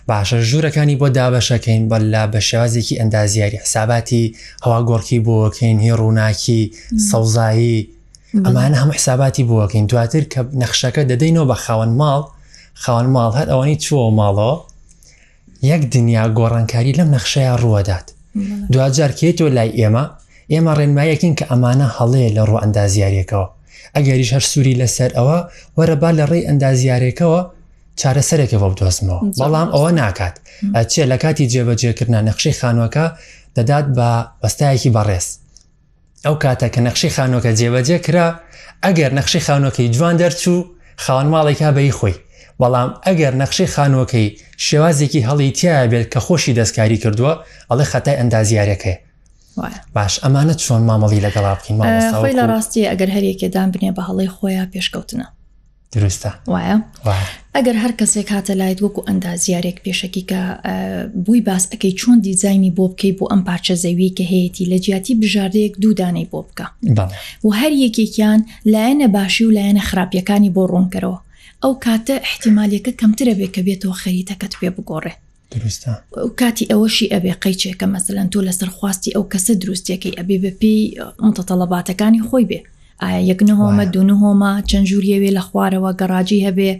باشە 0.09 0.37
ژوورەکانی 0.49 0.95
بۆ 1.01 1.07
دابەشەکەین 1.17 1.83
بەلا 1.91 2.23
بە 2.33 2.39
شێوازێکی 2.49 2.99
ئەندازیاری 2.99 3.57
حساباتی 3.63 4.23
هەوا 4.63 4.79
گۆڕکی 4.89 5.19
بۆکەین 5.29 5.77
هی 5.83 5.91
ڕووناکی 6.01 6.61
سەوزایی 7.09 7.79
ئەمان 8.45 8.73
هەم 8.81 8.89
حساباتی 8.97 9.43
بۆکەین 9.51 9.85
دواتر 9.91 10.23
کە 10.33 10.39
نەخشەکە 10.61 11.01
دەدەینەوە 11.11 11.45
بە 11.51 11.55
خاوەن 11.65 11.91
ماڵ 12.01 12.21
خاوەن 12.83 13.07
ماڵ 13.15 13.31
هەر 13.39 13.47
ئەوانی 13.51 13.77
چوە 13.85 14.05
ماڵەوە 14.19 14.57
یەک 15.69 15.81
دنیا 15.95 16.23
گۆڕانکاری 16.39 16.93
لەم 16.99 17.09
نەخشەیە 17.15 17.53
ڕوەدات 17.61 18.07
دوجار 18.71 19.11
کێتۆ 19.19 19.45
لای 19.57 19.71
ئێمە 19.79 20.03
ئێمە 20.53 20.71
ڕێنمایەکین 20.79 21.33
کە 21.39 21.45
ئەمانە 21.51 21.87
هەڵەیە 21.97 22.29
لە 22.37 22.43
ڕوو 22.49 22.61
ئەندازیارێکەوە 22.63 23.47
ئەگەریش 23.95 24.31
هەر 24.35 24.43
سووری 24.51 24.75
لەسەر 24.81 25.11
ئەوە 25.17 25.37
وەرەبا 25.77 26.09
لە 26.19 26.25
ڕێی 26.31 26.47
ئەندازیارێکەوە 26.49 27.41
چارەسەرێکەوە 27.99 28.67
بدۆزمەوە 28.71 29.21
بەڵام 29.39 29.69
ئەوە 29.75 29.91
ناکات 30.01 30.35
ئەچێ 30.75 31.03
لە 31.11 31.17
کاتی 31.23 31.49
جێبەجێکردنا 31.53 32.19
نەخشەی 32.27 32.57
خانوەکە 32.59 33.05
دەدات 33.55 33.85
بە 33.97 34.09
بەستایەکی 34.41 34.93
بەڕێز 34.95 35.27
ئەو 36.25 36.35
کاتە 36.43 36.67
کە 36.73 36.79
نەخشی 36.87 37.09
خانۆکە 37.15 37.51
جێبەجێ 37.59 37.97
کرا 38.05 38.27
ئەگەر 38.83 39.11
نەخشی 39.17 39.41
خانۆکەی 39.45 39.91
جوان 39.95 40.15
دەرچوو 40.21 40.59
خاوەن 41.03 41.27
ماڵێکا 41.33 41.69
بەی 41.77 41.91
خۆی 41.99 42.15
بەڵام 42.63 42.89
ئەگەر 43.07 43.33
نەخشەی 43.41 43.69
خانوەکەی 43.75 44.27
شێوازێکی 44.67 45.21
هەڵی 45.27 45.49
تایە 45.59 45.85
بێت 45.91 46.07
کە 46.13 46.19
خۆشی 46.25 46.53
دەستکاری 46.59 46.97
کردووە 47.03 47.33
ئەڵێ 47.69 47.85
خەتای 47.91 48.19
ئەندازیارەکەی 48.19 48.97
باش 49.95 50.13
ئەمانە 50.23 50.55
چۆن 50.63 50.81
مامەڵی 50.89 51.21
لەگەڵا 51.25 51.53
بکەین 51.57 51.77
خۆی 52.19 52.35
لە 52.39 52.43
ڕاستی 52.51 52.87
ئەگەر 52.91 53.09
هەریەکێدان 53.15 53.67
بنێ 53.73 53.91
بە 53.97 54.01
هەڵی 54.07 54.29
خۆیان 54.35 54.67
پێشکەوتنە 54.73 55.27
دروستە 55.95 56.31
وایە 56.53 56.77
ئەگەر 57.57 57.77
هەر 57.83 57.93
کەسێک 57.99 58.27
هاتە 58.35 58.53
لایت 58.61 58.79
وەکو 58.83 59.01
ئەندازیارێک 59.07 59.77
پێشەکی 59.85 60.23
کە 60.29 60.41
بووی 61.25 61.41
باس 61.47 61.63
ئەەکەی 61.71 61.93
چۆن 61.99 62.17
دیزایانی 62.27 62.71
بۆ 62.77 62.85
بکەی 62.91 63.13
بۆ 63.17 63.25
ئەم 63.31 63.41
پارچە 63.47 63.75
زەوی 63.83 64.11
کە 64.17 64.23
هەیەی 64.31 64.65
لە 64.71 64.77
جیاتی 64.85 65.13
بژاردەیەک 65.21 65.73
دوودانەی 65.81 66.27
بۆ 66.31 66.39
بکە 66.47 66.65
و 67.45 67.49
هەر 67.59 67.73
یەکێکیان 67.85 68.39
لایەنە 68.73 69.07
باشی 69.15 69.43
و 69.45 69.51
لایەنە 69.57 69.81
خراپیەکانی 69.89 70.53
بۆ 70.55 70.63
ڕوونکەرەوە 70.71 71.17
ئەو 71.63 71.73
کاتە 71.85 72.15
احتیمالەکە 72.29 72.91
کەمترە 73.01 73.33
بێ 73.39 73.47
کە 73.55 73.61
بێتەوە 73.67 73.95
خەریتەکەت 74.01 74.53
پێ 74.59 74.69
بگۆڕێ 74.75 75.13
کاتی 76.39 76.69
ئەوەشی 76.71 77.11
ئەبێ 77.13 77.31
قەیچێکە 77.43 77.85
مەسەلەن 77.93 78.27
تۆ 78.33 78.39
لەسەر 78.47 78.69
خواستی 78.77 79.13
ئەو 79.15 79.23
کەسە 79.31 79.53
دروستێکی 79.61 80.15
ئەبێ 80.19 80.37
بەپی 80.43 80.77
متتەڵەباتەکانی 81.27 82.23
خۆی 82.27 82.45
بێ 82.49 82.59
ئایا 83.03 83.21
یەکنەهۆمە 83.31 83.83
دوونهۆمە 83.93 84.51
چەند 84.69 84.85
ژووریەوێ 84.91 85.29
لە 85.37 85.41
خوارەوە 85.47 85.91
گەڕاجی 85.99 86.43
هەبێ 86.47 86.71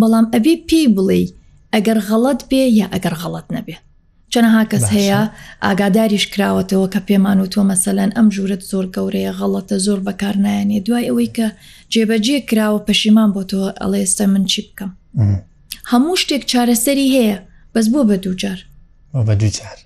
بەڵام 0.00 0.26
ئەبێ 0.34 0.54
پێی 0.68 0.86
بڵێ 0.96 1.20
ئەگەر 1.74 1.98
غەڵت 2.08 2.40
بێ 2.50 2.62
یا 2.80 2.86
ئەگەر 2.94 3.14
غەڵت 3.22 3.46
نەبێ 3.56 3.76
چەنەها 4.36 4.62
کەس 4.72 4.86
هەیە 4.96 5.20
ئاگاداریش 5.66 6.24
کراوەتەوە 6.34 6.86
کە 6.94 7.00
پێمان 7.08 7.38
و 7.42 7.50
تۆ 7.52 7.58
مەسەلەن 7.70 8.10
ئەم 8.16 8.28
ژورت 8.34 8.62
زۆر 8.70 8.86
گەورەیە 8.94 9.32
غەڵەتە 9.38 9.76
زۆر 9.86 9.98
بەکارنایەنێ 10.06 10.78
دوای 10.86 11.04
ئەوەی 11.08 11.30
کە 11.36 11.46
جێبەجێ 11.92 12.38
کراوە 12.48 12.80
پەشیمان 12.86 13.30
بۆ 13.34 13.42
تۆ 13.50 13.58
ئەڵێ 13.80 13.98
ئێستا 14.02 14.24
من 14.32 14.44
چی 14.50 14.60
بکەم 14.68 14.90
هەموو 15.90 16.20
شتێک 16.22 16.42
چارەسەری 16.52 17.08
هەیە 17.16 17.36
بەس 17.74 17.86
بۆ 17.92 18.00
بە 18.08 18.16
دووجار 18.24 18.58
بە 19.26 19.32
دووجار 19.40 19.78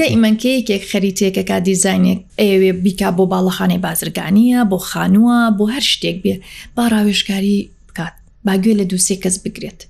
دەئیمەکەیەکێک 0.00 0.82
خەریتێکەکە 0.90 1.56
دیزینێک 1.66 2.20
ئێوێ 2.40 2.70
بیکا 2.84 3.10
بۆ 3.18 3.24
باڵەخانەی 3.32 3.82
بازرگانیە 3.86 4.60
بۆ 4.70 4.78
خانووە 4.90 5.38
بۆ 5.58 5.64
هەر 5.74 5.84
شتێک 5.92 6.16
بێ 6.24 6.34
با 6.76 6.84
ڕاوێشکاری 6.92 7.58
بکات 7.88 8.14
باگوێ 8.46 8.72
لە 8.80 8.84
دووسێ 8.90 9.16
کەس 9.24 9.36
بگرێت 9.44 9.80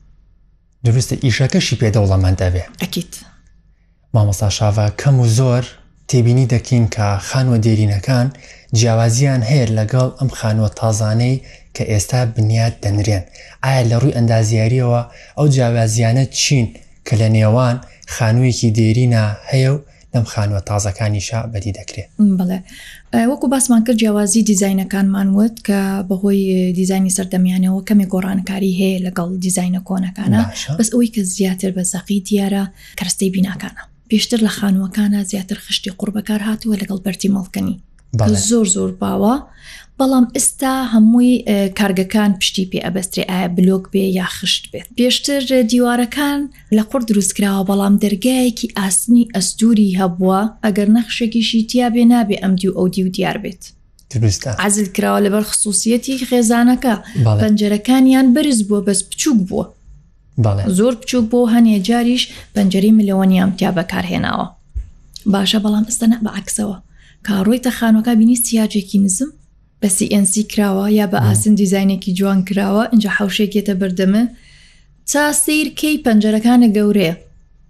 دروستە 0.84 1.14
ئیشەکەشی 1.24 1.76
پێدەوڵەمەند 1.82 2.38
ئەبێ 2.44 2.64
ئەکییت 2.82 3.12
مامەسا 4.14 4.48
شاوە 4.58 4.86
کەم 5.00 5.16
و 5.22 5.26
زۆر 5.38 5.64
تێبینی 6.08 6.46
دەکەین 6.54 6.86
کە 6.94 7.06
خانوە 7.28 7.56
دێرینەکان 7.64 8.26
جیاوازیان 8.76 9.42
هەیە 9.50 9.66
لەگەڵ 9.78 10.08
ئەم 10.18 10.30
خانوە 10.38 10.68
تازانەی 10.80 11.42
کە 11.76 11.82
ئێستا 11.90 12.20
بنیاد 12.34 12.74
دەنرێن 12.82 13.24
ئایا 13.64 13.82
لە 13.90 13.96
ڕووی 14.02 14.16
ئەندازیاریەوە 14.16 15.02
ئەو 15.38 15.46
جیاوازیانە 15.54 16.24
چین 16.40 16.66
کە 17.06 17.14
لە 17.20 17.28
نێوان 17.36 17.76
خانوویەکی 18.14 18.70
دێرینە 18.78 19.24
هەیە 19.50 19.70
و 19.74 19.78
لەم 20.14 20.24
خانوە 20.32 20.60
تازەکانیشا 20.68 21.40
بەدی 21.52 21.72
دەکرێت 21.78 22.08
بڵێ 22.38 22.58
وەکو 23.24 23.48
باسمان 23.48 23.84
کرد 23.84 23.96
جیاوازی 23.98 24.44
دیزینەکانمان 24.50 25.28
وت 25.38 25.56
کە 25.68 25.78
بەهۆی 26.08 26.72
دیزانی 26.80 27.10
سەردەمیانەوە 27.16 27.80
کەمێک 27.88 28.08
گۆڕانکاری 28.14 28.76
هەیە 28.80 28.98
لەگەڵ 29.06 29.28
دیزینە 29.44 29.80
کۆنەکانە 29.88 30.40
بەس 30.78 30.88
ئەوی 30.94 31.08
کە 31.14 31.22
زیاتر 31.34 31.70
بە 31.76 31.82
زەقی 31.92 32.20
دیارە 32.28 32.64
کەستەی 32.98 33.30
بیناکانە 33.34 33.82
پێشتر 34.10 34.40
لە 34.46 34.50
خانووەکانە 34.58 35.18
زیاتر 35.30 35.58
خشتی 35.66 35.92
قوڕبەکار 35.98 36.40
هاتووە 36.48 36.76
لەگەڵ 36.82 36.98
بەرتی 37.04 37.28
مڵکنی 37.36 37.76
زۆر 38.48 38.66
زۆر 38.74 38.90
باوە 39.02 39.34
بەڵام 40.00 40.24
ئستا 40.38 40.72
هەمووی 40.94 41.32
کارگەکان 41.78 42.30
پشتی 42.40 42.68
پێ 42.70 42.78
ئەبەستری 42.86 43.28
ئایا 43.30 43.48
بلۆک 43.56 43.84
بێ 43.92 44.04
یا 44.18 44.26
خشت 44.36 44.64
بێت 44.72 44.88
پێشتر 44.98 45.40
دیوارەکان 45.70 46.40
لە 46.76 46.82
قڕ 46.90 47.00
دروستکراوە 47.08 47.64
بەڵام 47.70 47.94
دەرگایەکی 48.04 48.72
ئاسنی 48.78 49.28
ئەستوری 49.34 49.96
هەبووە 50.00 50.40
ئەگەر 50.64 50.88
نەخشێکیشی 50.98 51.60
تیا 51.70 51.88
بێ 51.94 52.04
نابێ 52.12 52.36
ئەم 52.42 52.54
دی 52.60 52.68
و 52.68 52.72
ئەو 52.78 52.86
دی 52.94 53.02
و 53.04 53.08
دیار 53.14 53.38
بێت 53.44 53.62
عزل 54.66 54.86
کراوە 54.96 55.20
لەبەر 55.26 55.44
خصوصیەتی 55.50 56.20
خێزانەکە 56.28 56.94
پەنجەرەکانیان 57.42 58.26
بەرز 58.34 58.58
بووە 58.68 58.80
بەس 58.86 59.00
بچووک 59.10 59.38
بووە 59.48 59.64
زۆر 60.78 60.94
بچووک 61.00 61.24
بۆ 61.32 61.40
هەنێ 61.54 61.76
جاریش 61.88 62.22
پەنجەری 62.54 62.92
ملەوەنیام 62.98 63.50
تیا 63.58 63.70
بەکارهێناوە 63.78 64.46
باشە 65.32 65.58
بەڵام 65.64 65.84
ئستەنە 65.90 66.16
بە 66.24 66.30
عکسەوە 66.40 66.76
کاڕۆی 67.28 67.62
تەخانەکە 67.66 68.12
بینی 68.18 68.36
سیاجێکی 68.46 68.98
نزم 69.04 69.30
بە 69.84 69.88
CNC 69.96 70.34
کراوە 70.52 70.86
یا 70.90 71.06
بە 71.12 71.18
ئاسن 71.26 71.54
دیزینێکی 71.54 72.08
جوان 72.18 72.40
کراوە 72.48 72.84
اینجا 72.92 73.10
حوشێکێتە 73.18 73.74
بەردەمە 73.80 74.22
تا 75.10 75.32
سیر 75.44 75.68
کەی 75.80 76.02
پەنجەرەکانە 76.06 76.68
گەورەیە 76.76 77.14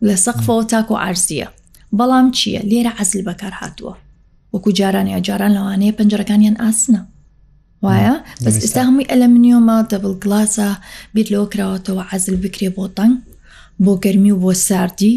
لە 0.07 0.17
سەقفەوە 0.25 0.65
تاکو 0.73 0.95
و 0.95 0.97
ئارزیە 1.03 1.49
بەڵام 1.99 2.27
چییە 2.37 2.61
لێرە 2.71 2.93
عزل 3.01 3.21
بەکار 3.29 3.53
هاتووە 3.61 3.95
وەکو 4.55 4.71
جارانیا 4.79 5.19
جاران 5.27 5.53
لەوانەیە 5.57 5.97
پەنجەرەکانیان 5.99 6.57
ئاسنە 6.63 7.01
وایە 7.85 8.15
بەس 8.45 8.57
ئستا 8.65 8.83
هەمووی 8.89 9.11
ئەلەمنیۆمە 9.13 9.77
دەبڵ 9.91 10.13
گلاسە 10.25 10.69
بیت 11.15 11.29
لەوە 11.33 11.47
کراوەتەوە 11.53 12.03
عزل 12.13 12.37
بکرێ 12.45 12.69
بۆ 12.77 12.85
تەنگ 12.99 13.15
بۆ 13.85 13.93
گەرمی 14.05 14.33
و 14.35 14.41
بۆ 14.43 14.51
ساردی 14.69 15.15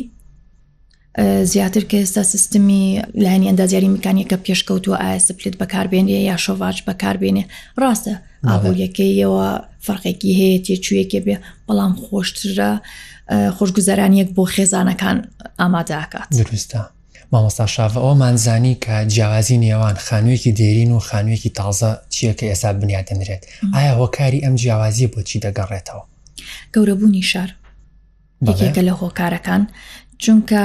زیاتر 1.43 1.79
کە 1.81 1.93
ئێستا 2.05 2.21
سیستمی 2.23 3.01
لاینی 3.15 3.49
ئەندازیاری 3.51 3.85
میکانیەکە 3.95 4.38
پێشکەوتووە 4.45 4.99
ئاسپلت 5.03 5.55
بەکاربێنێ 5.61 6.19
یا 6.29 6.38
شۆڤاج 6.45 6.77
بەکاربێنێ 6.88 7.43
ڕاستە 7.81 8.13
ئابوووریەکەیەوە 8.47 9.47
فەرقێکی 9.85 10.31
هەیە 10.39 10.59
تێچوویەکێ 10.65 11.19
بێ 11.25 11.35
بەڵام 11.67 11.93
خۆشترە 12.03 12.71
خۆشگوزارانیەک 13.57 14.29
بۆ 14.35 14.43
خێزانەکان 14.53 15.17
ئامادەکات 15.59 16.29
دروستە. 16.41 16.79
مامۆستا 17.33 17.65
شاافەوەمانزانی 17.75 18.75
کە 18.85 18.93
جیاوازی 19.13 19.57
نێوان 19.63 19.95
خانوویەکی 20.07 20.51
دێرین 20.59 20.91
و 20.91 20.99
خانوویەکی 21.07 21.51
تازە 21.59 21.89
چییە 22.13 22.33
کە 22.39 22.43
ئێسا 22.51 22.69
بنیادەنرێت 22.81 23.43
ئایا 23.75 23.93
هۆکاری 24.01 24.39
ئەم 24.45 24.55
جیاوازی 24.61 25.07
بۆچی 25.13 25.39
دەگەڕێتەوە 25.45 26.03
گەورەبوونی 26.75 27.23
شار 27.31 27.49
یەکێکە 28.47 28.81
لە 28.88 28.93
هۆکارەکان 29.01 29.63
چونکە 30.23 30.63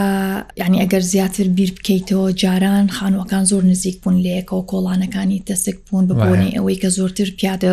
یعنی 0.57 0.77
ئەگەر 0.87 1.01
زیاتر 1.13 1.45
بیر 1.45 1.71
بکەیتەوە 1.77 2.33
جاران 2.43 2.89
خانوەکان 2.89 3.45
زۆر 3.51 3.65
نزیک 3.65 3.97
بوون 4.01 4.15
لەیەکەوە 4.25 4.63
کۆڵانەکانی 4.71 5.43
دەسک 5.51 5.77
بوون 5.91 6.07
ببوونی 6.07 6.55
ئەوەی 6.57 6.81
کە 6.83 6.89
زۆرتر 6.99 7.29
پیادە 7.39 7.71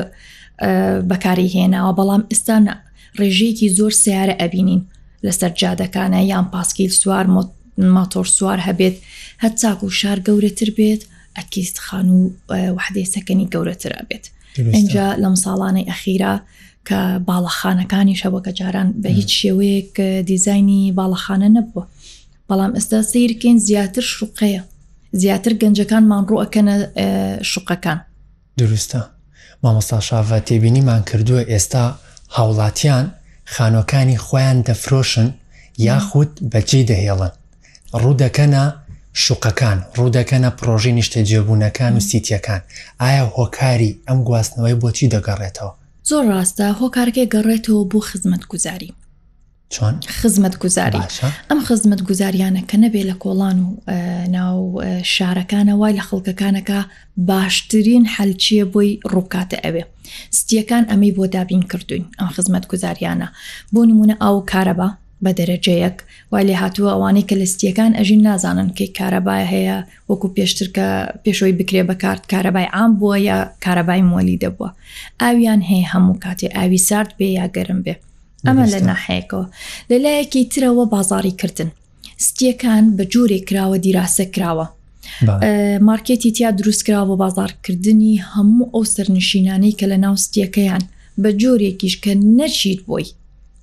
بەکاری 1.12 1.52
هێناوە 1.56 1.92
بەڵام 2.00 2.24
ئێستان 2.32 2.64
ڕێژەیەکی 3.20 3.74
زۆر 3.78 3.94
سیارە 4.04 4.36
ئەبینین 4.42 4.82
لەسەر 5.26 5.52
جادەکانە 5.62 6.22
یان 6.32 6.46
پاسکیل 6.54 6.92
سووار 7.02 7.26
ماتۆر 7.96 8.28
سووار 8.38 8.60
هەبێت 8.68 8.96
هەر 9.44 9.52
چاک 9.62 9.80
و 9.84 9.90
شار 10.00 10.20
گەورەتر 10.28 10.70
بێت 10.78 11.02
ئەکیست 11.38 11.78
خان 11.86 12.08
و 12.10 12.20
وحدەی 12.78 13.12
سەکەنی 13.14 13.50
گەورەتر 13.54 13.92
ئەبێت. 14.00 14.26
اینجا 14.78 15.06
لەم 15.24 15.36
ساڵانەی 15.44 15.88
ئەخیرە 15.92 16.34
کە 16.88 17.00
باڵەخانەکانی 17.30 18.20
شەوەکە 18.22 18.52
جاران 18.60 18.88
بە 19.02 19.10
هیچ 19.18 19.30
شێوەیەک 19.42 19.94
دیزایانی 20.30 20.94
باڵەخانە 20.98 21.50
نەبووە 21.56 21.84
بەڵام 22.50 22.72
ئێستا 22.78 23.00
سیرکەین 23.12 23.58
زیاتر 23.68 24.04
شوقەیە 24.16 24.62
زیاتر 25.22 25.52
گەنجەکان 25.62 26.04
مانڕوەکەنە 26.12 26.76
شوقەکان 27.52 28.00
دروستە 28.62 29.02
مامەستا 29.64 30.00
شاافە 30.08 30.38
تێبینیمان 30.48 31.02
کردووە 31.10 31.44
ئێستا 31.52 31.84
هاوڵاتیان 32.36 33.06
خانۆکانی 33.54 34.18
خۆیان 34.26 34.58
دەفرۆشن 34.68 35.30
یاخود 35.88 36.32
بەجێ 36.52 36.82
دەهێڵن 36.90 37.32
ڕوودەکەنە 38.02 38.64
شوقەکان 39.24 39.78
ڕوودەکەنە 39.98 40.50
پرۆژی 40.60 40.94
نیشتە 41.02 41.20
جێبوونەکان 41.30 41.94
و 41.98 42.06
سیتیەکان 42.10 42.62
ئایا 43.02 43.24
هۆکاری 43.38 43.92
ئەم 44.08 44.20
گواستنەوەی 44.28 44.80
بۆچی 44.82 45.12
دەگەڕێتەوە 45.16 45.74
زۆر 46.12 46.26
ڕاستە 46.34 46.66
هۆکارەکە 46.80 47.24
گەڕێتەوە 47.34 47.84
بۆ 47.92 48.00
خزمەت 48.10 48.44
گوزاری 48.52 48.90
چۆن 49.74 49.96
خزمەت 50.20 50.56
گوزاری 50.64 51.04
ئەم 51.50 51.60
خزمەت 51.68 52.02
گوزاریانە 52.08 52.62
کە 52.70 52.76
نەبێ 52.84 53.02
لە 53.10 53.16
کۆڵان 53.24 53.58
و 53.64 53.68
ناو 54.38 54.58
شارەکانە 55.14 55.74
وای 55.80 55.98
لە 56.00 56.04
خەڵکەکانەکە 56.10 56.80
باشترین 57.30 58.04
حەلچیە 58.16 58.66
بۆی 58.74 58.92
ڕووکاتە 59.14 59.58
ئەوێ 59.66 59.84
ستیەکان 60.40 60.84
ئەمەی 60.92 61.12
بۆ 61.18 61.24
دابین 61.36 61.64
کردوین 61.72 62.04
ئەم 62.20 62.30
خزمەت 62.36 62.66
گوزاریانە 62.72 63.28
بۆ 63.74 63.82
نمونە 63.90 64.16
ئاو 64.24 64.38
کارەبا 64.52 64.90
بە 65.26 65.32
دەرەجەیەک 65.40 65.98
و 66.32 66.36
لێ 66.48 66.56
هاتووە 66.64 66.90
ئەوانەی 66.94 67.28
کە 67.30 67.36
لەستیەکان 67.42 67.92
ئەژین 68.00 68.22
نازانن 68.30 68.70
کەی 68.78 68.90
کارەبای 69.00 69.46
هەیە 69.54 69.78
وەکو 70.10 70.28
پێشتر 70.36 70.68
کە 70.76 70.88
پێشۆی 71.24 71.58
بکرێ 71.60 71.84
بەکارت 71.90 72.24
کارەبای 72.34 72.72
ئام 72.76 72.92
بووە 73.00 73.16
یا 73.30 73.38
کارەبای 73.66 74.02
مۆلی 74.12 74.40
دەبووە 74.44 74.70
ئاویان 75.22 75.62
هەیە 75.70 75.88
هەموو 75.94 76.20
کاتێ 76.26 76.48
ئاوی 76.58 76.80
سارد 76.88 77.12
بێ 77.18 77.28
یا 77.40 77.46
گەرم 77.56 77.80
بێ 77.86 77.96
ئەمە 78.48 78.66
لە 78.74 78.80
ناحەیەکەوە 78.90 79.46
لەلایەکی 79.90 80.44
ترەوە 80.54 80.86
بازاری 80.94 81.34
کردن 81.42 81.70
ستیەکان 82.28 82.86
بە 82.98 83.04
جوورێ 83.14 83.40
کراوە 83.48 83.78
دیراسە 83.86 84.26
کراوە 84.36 84.68
مارکێتی 85.88 86.32
تیا 86.36 86.50
دروستکرا 86.60 87.02
بۆ 87.10 87.16
بازارکردنی 87.24 88.14
هەموو 88.34 88.70
ئەو 88.74 88.84
سەرنشینانەی 88.94 89.74
کە 89.80 89.86
لە 89.92 89.98
ناو 90.06 90.16
ستیەکەیان 90.26 90.84
بە 91.22 91.30
جۆرێکیش 91.42 91.96
کە 92.04 92.12
نەچیت 92.40 92.82
بۆی 92.90 93.08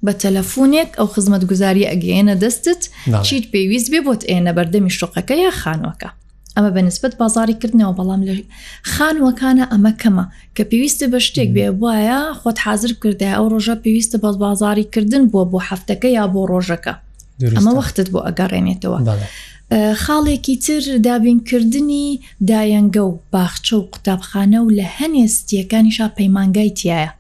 بە 0.07 0.13
تەلەفۆنێک 0.23 0.91
ئەو 0.99 1.09
خزمەت 1.15 1.43
گوزاری 1.51 1.89
ئەگەێنە 1.91 2.35
دەستت 2.43 2.83
چیت 3.27 3.45
پێویست 3.53 3.89
بێ 3.93 4.01
بۆت 4.07 4.23
ئێنە 4.31 4.53
بەردەمی 4.57 4.93
شوقەکە 4.99 5.35
یا 5.45 5.53
خانوەکە. 5.61 6.09
ئەمە 6.57 6.71
بە 6.77 6.81
نسبت 6.89 7.13
بازاریکردنەوە 7.23 7.95
بەڵام 7.99 8.21
لە 8.29 8.35
خانوەکانە 8.93 9.65
ئەمە 9.73 9.93
کەمە 10.03 10.25
کە 10.57 10.63
پێویستە 10.71 11.07
بە 11.13 11.19
شتێک 11.27 11.51
بێ 11.57 11.67
وایە 11.83 12.21
خۆت 12.41 12.59
حاضر 12.65 12.91
کردای 13.03 13.35
ئەو 13.39 13.47
ڕۆژە 13.53 13.75
پێویستە 13.83 14.17
بە 14.23 14.31
بازاریکردن 14.45 15.23
بووە 15.31 15.45
بۆ 15.53 15.59
هەفتەکە 15.69 16.09
یا 16.19 16.25
بۆ 16.35 16.41
ڕۆژەکە 16.53 16.95
ئەمە 17.57 17.73
وەختت 17.79 18.09
بۆ 18.15 18.21
ئەگەڕێنێتەوە. 18.27 18.99
خاڵێکی 20.03 20.57
تر 20.65 20.83
دابینکردنی 21.07 22.07
دایەنگە 22.51 23.03
و 23.09 23.13
باخچە 23.33 23.75
و 23.79 23.85
قوتابخانە 23.93 24.59
و 24.67 24.71
لە 24.79 24.87
هەنێستیەکانیشا 24.99 26.07
پەیمانگای 26.19 26.73
تایە 26.79 27.11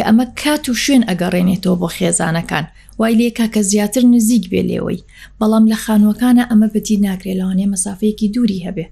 کە 0.00 0.04
ئەمە 0.08 0.26
کات 0.44 0.64
و 0.68 0.74
شوێن 0.84 1.02
ئەگەڕێنێتەوە 1.10 1.76
بۆ 1.80 1.88
خێزانەکان 1.96 2.64
وای 3.00 3.14
لێکا 3.20 3.46
کە 3.54 3.60
زیاتر 3.72 4.02
نزیک 4.14 4.44
بێ 4.52 4.62
لێەوەی 4.68 5.00
بەڵام 5.40 5.64
لە 5.72 5.76
خانوەکانە 5.84 6.44
ئەمە 6.50 6.68
بەدی 6.74 6.96
ناکرێت 7.06 7.38
لەوانێ 7.40 7.66
مەسافەیەکی 7.74 8.30
دووری 8.34 8.64
هەبێ 8.66 8.86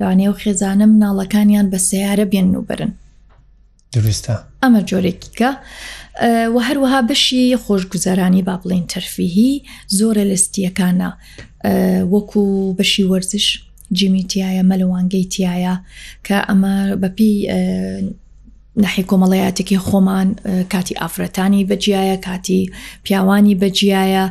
لەوانێ 0.00 0.26
و 0.30 0.38
خێزانە 0.42 0.84
مناڵەکانیان 0.92 1.66
بە 1.72 1.78
سیارە 1.88 2.24
بێن 2.32 2.48
وبرن 2.58 2.92
دروستە 3.94 4.34
ئەمە 4.62 4.80
جۆرێکیکە 4.90 5.50
و 6.54 6.56
هەروەها 6.66 7.00
بەشی 7.08 7.44
خۆشگوزەرانی 7.64 8.42
با 8.48 8.54
بڵین 8.62 8.84
تەرفیهی 8.92 9.52
زۆرە 9.98 10.22
لەستیەکانە 10.30 11.10
وەکو 12.12 12.42
بەشی 12.78 13.04
وەرزش 13.12 13.46
جیمی 13.96 14.24
تایە 14.32 14.62
مەلوانگەی 14.70 15.26
تایە 15.34 15.74
کە 16.26 16.36
ئەمە 16.48 16.74
بەپی 17.02 17.34
نحی 18.82 19.04
کۆمەڵەیاتێکی 19.10 19.78
خۆمان 19.88 20.28
کاتی 20.72 20.94
ئافرەتانی 21.02 21.66
بەجیایە 21.70 22.16
کاتی 22.26 22.72
پیاوانی 23.04 23.54
بەجیایە 23.62 24.24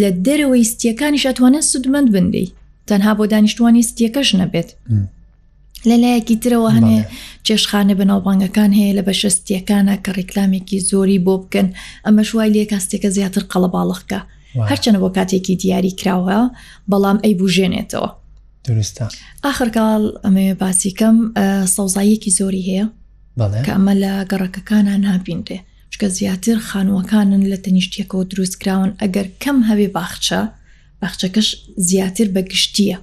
لە 0.00 0.10
دەرەوەی 0.26 0.68
ستیەکانیش 0.72 1.24
ئەتوانە 1.28 1.60
سودمەند 1.70 2.08
بندی 2.14 2.52
تەنها 2.88 3.12
بۆ 3.18 3.24
دانیشتوانی 3.32 3.86
ستیەکەش 3.90 4.28
نەبێت 4.40 4.68
لەلایەکی 5.88 6.36
ترەوە 6.42 6.70
هەنێ 6.76 6.98
چێشخانە 7.46 7.94
بەناوبانگەکان 8.00 8.70
هەیە 8.78 8.92
لە 8.98 9.02
بەشستیەکانە 9.08 9.94
کە 10.04 10.10
ڕێکلامێکی 10.16 10.78
زۆری 10.90 11.18
بۆ 11.26 11.34
بکەن 11.42 11.68
ئەمە 12.06 12.22
شوای 12.28 12.52
لێ 12.54 12.64
کاستێکە 12.72 13.08
زیاتر 13.16 13.42
قەڵە 13.52 13.68
باڵخکە 13.74 14.20
هەرچەنە 14.70 14.98
بۆ 15.02 15.08
کاتێکی 15.16 15.54
دیاری 15.62 15.96
کراوە 16.00 16.40
بەڵام 16.90 17.18
ئەی 17.24 17.34
بژێنێتەوە 17.40 18.10
درستە 18.68 19.04
آخرکڵ 19.50 20.00
ئەمێ 20.24 20.46
باسیکەم 20.60 21.16
سەوزاییەکی 21.74 22.30
زۆری 22.38 22.66
هەیە 22.70 22.86
کە 23.36 23.70
ئەمە 23.76 23.94
لە 24.02 24.12
گەڕەکەکانان 24.30 25.02
هاپینرێ 25.12 25.58
چکە 25.92 26.06
زیاتر 26.18 26.56
خانووەکانن 26.68 27.42
لە 27.52 27.58
تەنیشتەکەەوە 27.64 28.24
دروستکراون 28.30 28.90
ئەگەر 29.00 29.26
کەم 29.42 29.58
هەوێ 29.68 29.88
باخچە 29.96 30.40
باخچەکەش 31.00 31.48
زیاتر 31.88 32.26
بە 32.34 32.42
گشتیە 32.52 32.98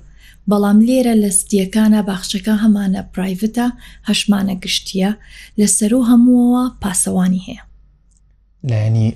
بەڵام 0.50 0.80
لێرە 0.88 1.14
لە 1.24 1.30
ستیەکانە 1.40 2.00
باخچەکە 2.10 2.54
هەمانە 2.64 3.02
پرایڤتا 3.14 3.68
هەشمانە 4.10 4.56
گشتیە 4.64 5.10
لەسەر 5.60 5.92
و 6.00 6.08
هەمووەوە 6.10 6.64
پاسەوانی 6.82 7.42
هەیە 7.48 7.64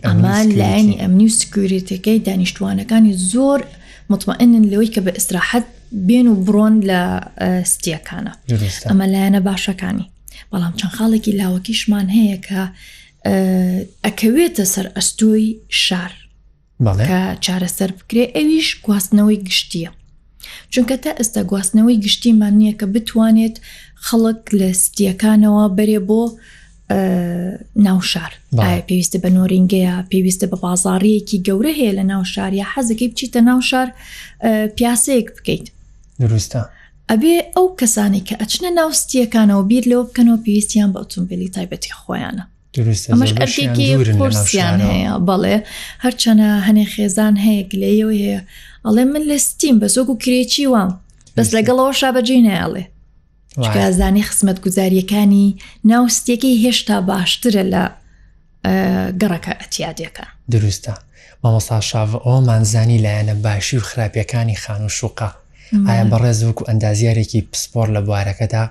ئەمە 0.08 0.36
لاینی 0.60 1.00
ئەمنی 1.02 1.28
و 1.32 1.36
سکوورێتەکەی 1.40 2.20
دانیشتوانەکانی 2.28 3.14
زۆر 3.32 3.60
مطمئنن 4.12 4.66
لەوەی 4.72 4.90
کە 4.94 5.02
بە 5.06 5.12
ئیسراحەت 5.18 5.66
بێن 6.08 6.28
و 6.30 6.36
بڕۆن 6.46 6.76
لە 6.90 7.00
ستیەکانە 7.74 8.34
ئەمە 8.90 9.06
لایەنە 9.14 9.40
باشەکانی 9.48 10.08
بەڵام 10.52 10.73
چەند 10.80 10.93
خاڵێکی 10.97 11.38
لاوەکیشمان 11.39 12.08
هەیە 12.17 12.38
کە 12.47 12.62
ئەکەوێتە 14.06 14.65
سەر 14.73 14.88
ئەستۆی 14.95 15.45
شار 15.84 16.13
کە 17.10 17.21
چارەسەر 17.45 17.91
بکرێ 17.97 18.23
ئەویش 18.36 18.69
گواستنەوەی 18.86 19.43
گشتیە 19.50 19.91
چونکە 20.73 20.95
تا 21.04 21.12
ئێستا 21.19 21.41
گواستنەوەی 21.52 22.02
گشتیمان 22.06 22.54
نییە 22.62 22.73
کە 22.80 22.86
بتوانێت 22.93 23.56
خەڵک 24.06 24.41
لە 24.60 24.69
ستیەکانەوە 24.84 25.63
بەرێ 25.78 26.00
بۆ 26.10 26.21
ناوشار 27.86 28.32
پێویستە 28.89 29.17
بە 29.23 29.30
نۆرینگەیە 29.38 29.95
پێویستە 30.12 30.45
بە 30.52 30.58
بازاڕیەکی 30.63 31.43
گەورە 31.47 31.71
هەیە 31.80 31.93
لە 32.00 32.04
ناو 32.12 32.23
شاریا 32.34 32.65
حەزەکەی 32.73 33.10
بچیتە 33.12 33.39
ناوشار 33.50 33.88
پیاسەیەک 34.78 35.28
بکەیت 35.38 35.65
دروستە 36.21 36.62
ئەبێ 37.12 37.36
ئەو 37.56 37.67
کەسانی 37.80 38.22
کە 38.28 38.36
ئەچنە 38.41 38.70
ناوستیەکانەوە 38.80 39.63
بیر 39.70 39.84
لەوە 39.91 40.04
بکەنەوە 40.10 40.39
پێویستیان 40.46 40.89
بە 40.93 40.98
ئۆتۆمبیلی 41.02 41.52
تایبەتی 41.56 41.96
خۆیانە 42.00 42.43
ئەمەش 43.13 43.32
ئەرکێکی 43.39 43.88
قرسیان 44.20 44.80
هەیە 44.89 45.13
بەڵێ 45.28 45.58
هەرچەنە 46.04 46.48
هەنێ 46.67 46.86
خێزان 46.93 47.36
هەیە 47.46 47.62
لێەوە 47.82 48.13
هەیە 48.22 48.41
ئەڵێ 48.86 49.04
من 49.12 49.24
لە 49.30 49.38
ستیم 49.48 49.76
بە 49.82 49.88
زۆک 49.96 50.08
و 50.12 50.20
کرێکی 50.24 50.65
وام 50.74 50.91
بەس 51.36 51.50
لەگەڵەوە 51.56 51.93
شابەجێ 52.02 52.38
نایڵێ 52.48 52.84
چکازانی 53.63 54.24
خسمەت 54.30 54.58
گوزاریەکانی 54.65 55.46
ناوستێکی 55.91 56.60
هێشتا 56.63 56.98
باشترە 57.10 57.63
لە 57.74 57.84
گەڕەکە 59.22 59.54
ئەتیادەکە 59.62 60.26
دروستە 60.54 60.93
مامەسا 61.43 61.80
شاو 61.89 62.10
ئەوە 62.26 62.39
مانزانی 62.50 63.04
لایەنە 63.06 63.36
باشی 63.46 63.78
و 63.80 63.86
خراپیەکانی 63.89 64.58
خان 64.63 64.82
و 64.86 64.89
شوقا 65.00 65.30
ئایا 65.88 66.04
بەڕێز 66.12 66.40
وەکو 66.48 66.68
ئەندازیارێکی 66.70 67.42
پسپۆر 67.52 67.88
لە 67.96 68.02
بوارەکەدا 68.08 68.64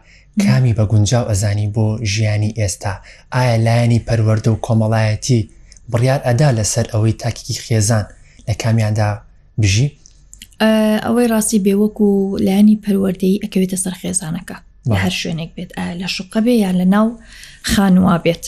کامی 0.43 0.77
بە 0.79 0.85
گونجاو 0.91 1.29
ئەزانی 1.31 1.69
بۆ 1.75 1.85
ژیانی 2.13 2.55
ئێستا 2.59 2.93
ئایا 3.35 3.57
لایەنی 3.67 4.05
پەروەەردە 4.09 4.51
و 4.53 4.61
کۆمەڵایەتی 4.67 5.41
بڕیار 5.93 6.21
ئەدا 6.27 6.49
لەسەر 6.59 6.87
ئەوەی 6.93 7.19
تاکیکی 7.23 7.61
خێزان 7.65 8.05
لە 8.49 8.55
کامیاندا 8.63 9.09
بژی 9.61 9.87
ئەوەی 11.05 11.29
ڕاستی 11.33 11.63
بێوەکو 11.67 12.09
لایانی 12.47 12.81
پەروەردەی 12.85 13.41
ئەکەوێتە 13.45 13.77
سەر 13.85 13.95
خێزانەکە 14.01 14.57
هەر 15.03 15.13
شوێنێک 15.21 15.51
بێت 15.57 15.71
لە 16.01 16.07
شوقە 16.15 16.41
بێ 16.47 16.53
یان 16.65 16.77
لە 16.81 16.87
ناو 16.95 17.09
خانوا 17.75 18.19
بێت 18.25 18.45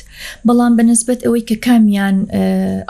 بەڵام 0.47 0.73
بەنسبت 0.79 1.19
ئەوەی 1.27 1.45
کە 1.49 1.57
کامیان 1.67 2.17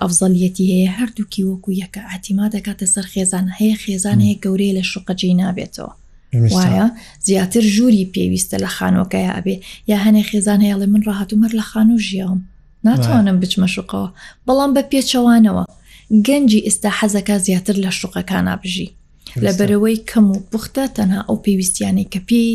ئەفزەلیەتی 0.00 0.64
هەیە 0.72 0.90
هەردووکی 0.98 1.42
وەکو 1.50 1.70
یەکە 1.82 2.00
ئاتیما 2.10 2.46
دەکاتە 2.54 2.84
سەر 2.94 3.06
خێزان 3.12 3.46
هەیە 3.58 3.76
خێزان 3.84 4.18
هەیە 4.26 4.36
گەورەیە 4.44 4.72
لە 4.78 4.82
شوقەجێ 4.92 5.32
نابێتەوە 5.42 5.92
وایە 6.54 6.86
زیاتر 7.26 7.60
ژووری 7.74 8.10
پێویستە 8.14 8.56
لە 8.64 8.68
خانۆکەیە 8.76 9.30
ئەبێ 9.36 9.56
یا 9.90 9.98
هەنێ 10.04 10.22
خێزان 10.30 10.60
هەیە 10.64 10.76
لە 10.82 10.86
من 10.92 11.02
ڕاهاتومەر 11.08 11.52
لە 11.58 11.64
خان 11.70 11.88
و 11.94 11.98
ژیاوم 12.08 12.40
ناتوانم 12.84 13.38
بچمە 13.42 13.68
شوقەوە 13.74 14.08
بەڵام 14.46 14.70
بە 14.76 14.82
پێچەوانەوە 14.90 15.64
گەنجی 16.28 16.64
ئێستا 16.66 16.90
حەزەکە 16.98 17.36
زیاتر 17.46 17.76
لە 17.84 17.90
شوقەکان 18.00 18.44
نابژی 18.48 18.92
لە 19.44 19.50
بەرەوەی 19.58 19.98
کەم 20.10 20.26
و 20.32 20.34
پوختە 20.50 20.84
تەنها 20.96 21.20
ئەو 21.28 21.36
پێویستیانی 21.44 22.08
کە 22.12 22.20
پێی 22.28 22.50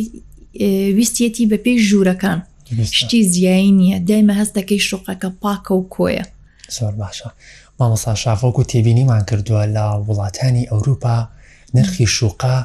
ویستەتی 0.97 1.45
بە 1.51 1.57
پێی 1.65 1.77
ژوورەکان 1.87 2.39
شتی 2.81 3.23
زیایی 3.23 3.71
نییە 3.79 3.99
دایمە 4.09 4.33
هەست 4.39 4.53
دەکەی 4.57 4.79
شوقەکە 4.89 5.29
پاکە 5.41 5.71
و 5.71 5.87
کۆیە 5.95 6.25
زۆر 6.77 6.93
باشە 7.01 7.29
مامەسا 7.79 8.15
شافۆک 8.15 8.57
و 8.59 8.63
تێبینیمان 8.71 9.23
کردووە 9.29 9.63
لە 9.75 9.85
وڵاتانی 10.07 10.67
ئەوروپا 10.71 11.17
نرخی 11.73 12.07
شوقا 12.17 12.57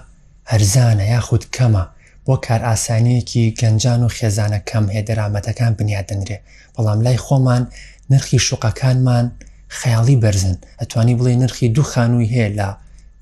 هەرزانە 0.51 1.03
یاخود 1.15 1.45
کەمە 1.57 1.83
بۆ 2.27 2.35
کار 2.49 2.61
ئاسانیەکی 2.77 3.45
گەنجان 3.61 4.01
و 4.05 4.09
خێزانە 4.17 4.59
کەم 4.71 4.87
هێدەرامەتەکان 4.95 5.73
بنیاد 5.79 6.07
دەنرێ 6.11 6.35
بەڵام 6.75 6.99
لای 7.05 7.19
خۆمان 7.25 7.63
نرخی 8.13 8.39
شوقەکانمان 8.47 9.27
خەیاڵی 9.81 10.17
بەرزن 10.25 10.57
ئەتوانی 10.81 11.17
بڵێ 11.19 11.33
نرخی 11.43 11.69
دوو 11.75 11.85
خانووی 11.93 12.31
هەیە 12.33 12.51
لە 12.59 12.71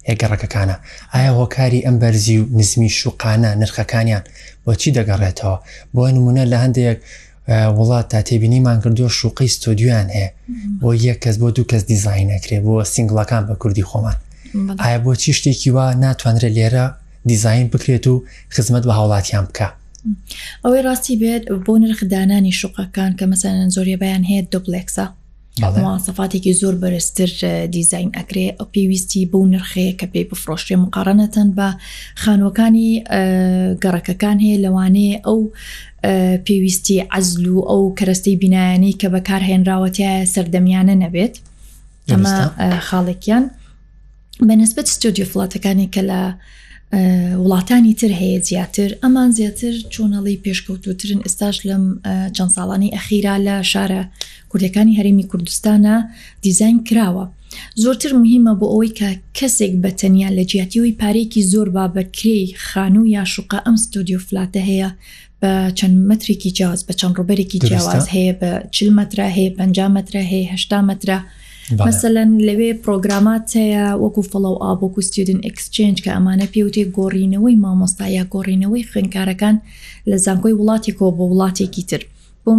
هێگەڕەکەکانە 0.08 0.76
ئایا 1.14 1.30
هۆکاری 1.40 1.80
ئەم 1.86 1.96
بەرزی 2.02 2.36
و 2.40 2.44
نزمی 2.58 2.90
شوقانە 3.00 3.50
نرخەکانیان 3.60 4.24
بۆ 4.64 4.72
چی 4.80 4.90
دەگەڕێتەوە 4.98 5.56
بۆ 5.94 6.02
نمونە 6.16 6.44
لە 6.52 6.58
هەندێک 6.64 6.98
وڵات 7.78 8.06
تا 8.12 8.20
تێبینیمان 8.28 8.78
کردووە 8.84 9.10
شوقی 9.20 9.48
ستۆدیویان 9.56 10.08
هەیە 10.16 10.28
بۆ 10.80 10.88
یەک 11.08 11.18
کەس 11.24 11.36
بۆ 11.42 11.48
دوو 11.56 11.66
کەس 11.70 11.82
دیزین 11.90 12.26
نەکرێ 12.34 12.56
بۆ 12.66 12.74
سنگڵەکان 12.94 13.42
بە 13.48 13.54
کوردی 13.62 13.84
خۆمان 13.90 14.16
ئایا 14.82 14.98
بۆ 15.04 15.12
چی 15.22 15.32
شتێکی 15.38 15.68
وا 15.76 15.86
ناتوانرێت 16.04 16.52
لێرە 16.58 16.84
دیزین 17.30 17.66
بکرێت 17.72 18.06
و 18.12 18.14
خزمەت 18.54 18.84
بە 18.88 18.92
هاوڵاتیان 18.98 19.44
بکە 19.50 19.68
ئەوەی 20.64 20.82
ڕاستی 20.86 21.14
بێت 21.22 21.42
بۆ 21.66 21.72
نرخدانانی 21.82 22.52
شوقەکان 22.60 23.12
کە 23.18 23.24
مەسەن 23.32 23.68
زۆریە 23.76 23.96
بەیان 24.02 24.24
هەیە 24.30 24.42
دوپلێکسە 24.52 25.06
مواسەفاتێکی 25.62 26.52
زۆر 26.60 26.74
بەرزتر 26.82 27.30
دیزین 27.74 28.08
ئەکرێ 28.18 28.46
ئەو 28.58 28.66
پێویستی 28.74 29.28
بەو 29.32 29.42
نرخەیە 29.52 29.94
کە 30.00 30.06
پێی 30.12 30.28
بفرۆشتێ 30.30 30.76
مقارەنەتەن 30.84 31.48
بە 31.56 31.68
خانوەکانی 32.22 32.90
گەڕەکەکان 33.82 34.38
هەیە 34.44 34.58
لەوانەیە 34.64 35.16
ئەو 35.26 35.40
پێویستی 36.46 37.04
عزل 37.16 37.44
و 37.54 37.58
ئەو 37.70 37.82
کەرەستەی 37.98 38.40
بینایانی 38.42 38.96
کە 39.00 39.08
بەکارهێنراوەتیە 39.14 40.12
سەردەمیانە 40.34 40.94
نەبێت 41.02 41.34
ئەمە 42.12 42.30
خاڵێکیان 42.88 43.44
بەنسبت 44.48 44.86
ستودیو 44.96 45.26
فڵاتەکانی 45.32 45.88
کە 45.94 46.02
لە 46.10 46.20
وڵاتانی 47.44 47.94
تر 48.00 48.12
هەیە 48.20 48.40
زیاتر 48.48 48.90
ئەمان 49.02 49.30
زیاتر 49.38 49.72
چۆنەڵی 49.92 50.40
پێشکەوتوترن 50.44 51.20
ئێستاش 51.26 51.56
لەم 51.68 51.84
چەند 52.36 52.50
ساڵانی 52.56 52.92
ئەخیرا 52.96 53.36
لە 53.46 53.54
شارە 53.72 54.02
کوردەکانی 54.56 54.96
هەرێمی 54.98 55.26
کوردستانە 55.32 55.94
دیزین 56.42 56.76
کراوە 56.88 57.24
زۆرتر 57.82 58.12
مهمە 58.22 58.52
بۆ 58.60 58.66
ئەوەی 58.74 58.94
کە 58.98 59.08
کەسێک 59.38 59.72
بە 59.82 59.90
تەنیا 60.00 60.28
لە 60.38 60.44
جیاتیەوەی 60.50 60.96
پارێکی 61.02 61.46
زۆر 61.52 61.68
با 61.76 61.86
بە 61.94 62.02
کرێی 62.16 62.54
خانوو 62.66 63.06
یا 63.16 63.24
شوقا 63.34 63.58
ئەم 63.66 63.76
ستۆدیۆ 63.84 64.18
فلاتە 64.28 64.60
هەیە 64.68 64.88
بە 65.42 65.50
چەند 65.78 65.96
مترێکی 66.10 66.50
جیاز 66.56 66.80
بە 66.88 66.92
چەند 67.00 67.14
ڕوبەرێکی 67.18 67.58
جیاواز 67.68 68.06
هەیە 68.16 68.34
بە 68.40 68.50
چل 68.74 68.90
مەترا 68.98 69.28
هەیە 69.36 69.50
پنج 69.58 69.76
مەترا 69.96 70.22
هەیە 70.32 70.46
هشتا 70.54 70.78
مەترا 70.90 71.18
مثلەن 71.88 72.30
لەوێ 72.48 72.70
پرۆگرامات 72.84 73.46
هەیە 73.60 73.84
وەکو 74.02 74.22
فڵە 74.30 74.50
و 74.54 74.60
ئابوەکو 74.64 75.02
ستیودن 75.08 75.38
ئەکسچنج 75.46 75.96
کە 76.04 76.10
ئەمانە 76.14 76.46
پێوتێ 76.54 76.84
گۆڕینەوەی 76.96 77.60
مامۆستایا 77.64 78.22
گۆڕینەوەی 78.34 78.88
خوێنکارەکان 78.90 79.56
لە 80.10 80.16
زانکۆی 80.24 80.56
وڵاتێکەوە 80.60 81.10
بۆ 81.18 81.24
وڵاتێکی 81.30 81.84
تر. 81.90 82.02
بۆ 82.46 82.52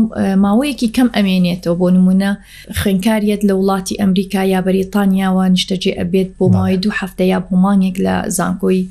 ماوەیەکی 0.45 0.89
کەم 0.95 1.09
ئەمێنێتەوە 1.15 1.75
بۆ 1.79 1.87
نمونە 1.95 2.31
خوێنکاریت 2.79 3.41
لە 3.49 3.53
وڵاتی 3.59 3.99
ئەمریکا 4.01 4.43
یا 4.53 4.59
بەریتانیاوە 4.67 5.43
نیشتەجێ 5.53 5.91
ئەبێت 5.99 6.29
بۆ 6.37 6.45
ماوەی 6.55 6.77
دوو 6.83 6.97
هەفتە 6.99 7.23
یا 7.33 7.39
بۆمانێک 7.47 7.95
لە 8.05 8.15
زانکۆی 8.37 8.81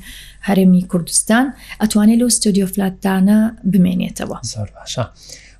هەرمی 0.47 0.81
کوردستان 0.91 1.45
ئەتوانێت 1.81 2.19
لەو 2.21 2.29
ستۆدیۆفلاتانە 2.37 3.37
بمێنێتەوە 3.71 4.37
زۆر 4.53 4.67
باشە 4.75 5.03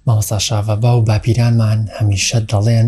ماوەسا 0.07 0.39
شاوە 0.47 0.75
با 0.83 0.91
و 0.97 1.01
باپیرانمان 1.09 1.79
هەمیشە 1.97 2.39
دەڵێن 2.51 2.87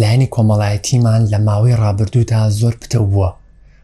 لایەنی 0.00 0.28
کۆمەڵایەتیمان 0.34 1.22
لە 1.32 1.38
ماوەی 1.48 1.78
ڕابردوودا 1.82 2.42
زۆر 2.60 2.74
پتە 2.82 2.98
بووە 3.10 3.30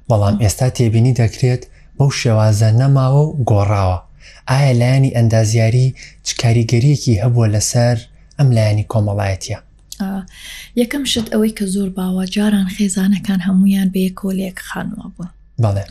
بەڵام 0.09 0.35
ئێستا 0.43 0.69
تێبینی 0.77 1.17
دەکرێت 1.23 1.63
بەو 1.97 2.09
شێوازە 2.21 2.71
نەماوە 2.81 3.25
گۆڕاوە 3.51 3.99
ئایا 4.51 4.73
لایانی 4.79 5.11
ئەندازیاری 5.17 5.87
چ 6.27 6.29
کاریگەریەکی 6.43 7.21
هەبووە 7.23 7.47
لەسەر 7.55 7.97
ئەم 8.39 8.49
لایانی 8.57 8.87
کۆمەڵایەتە 8.93 9.59
یەکەم 10.81 11.05
شت 11.13 11.27
ئەوەی 11.33 11.57
کە 11.59 11.65
زۆر 11.75 11.89
باوە 11.99 12.25
جاران 12.35 12.69
خێزانەکان 12.77 13.41
هەمویان 13.47 13.89
بە 13.95 14.03
کۆلێک 14.21 14.59
خانووە 14.69 15.07
بوون 15.15 15.29
بەڵێ 15.63 15.85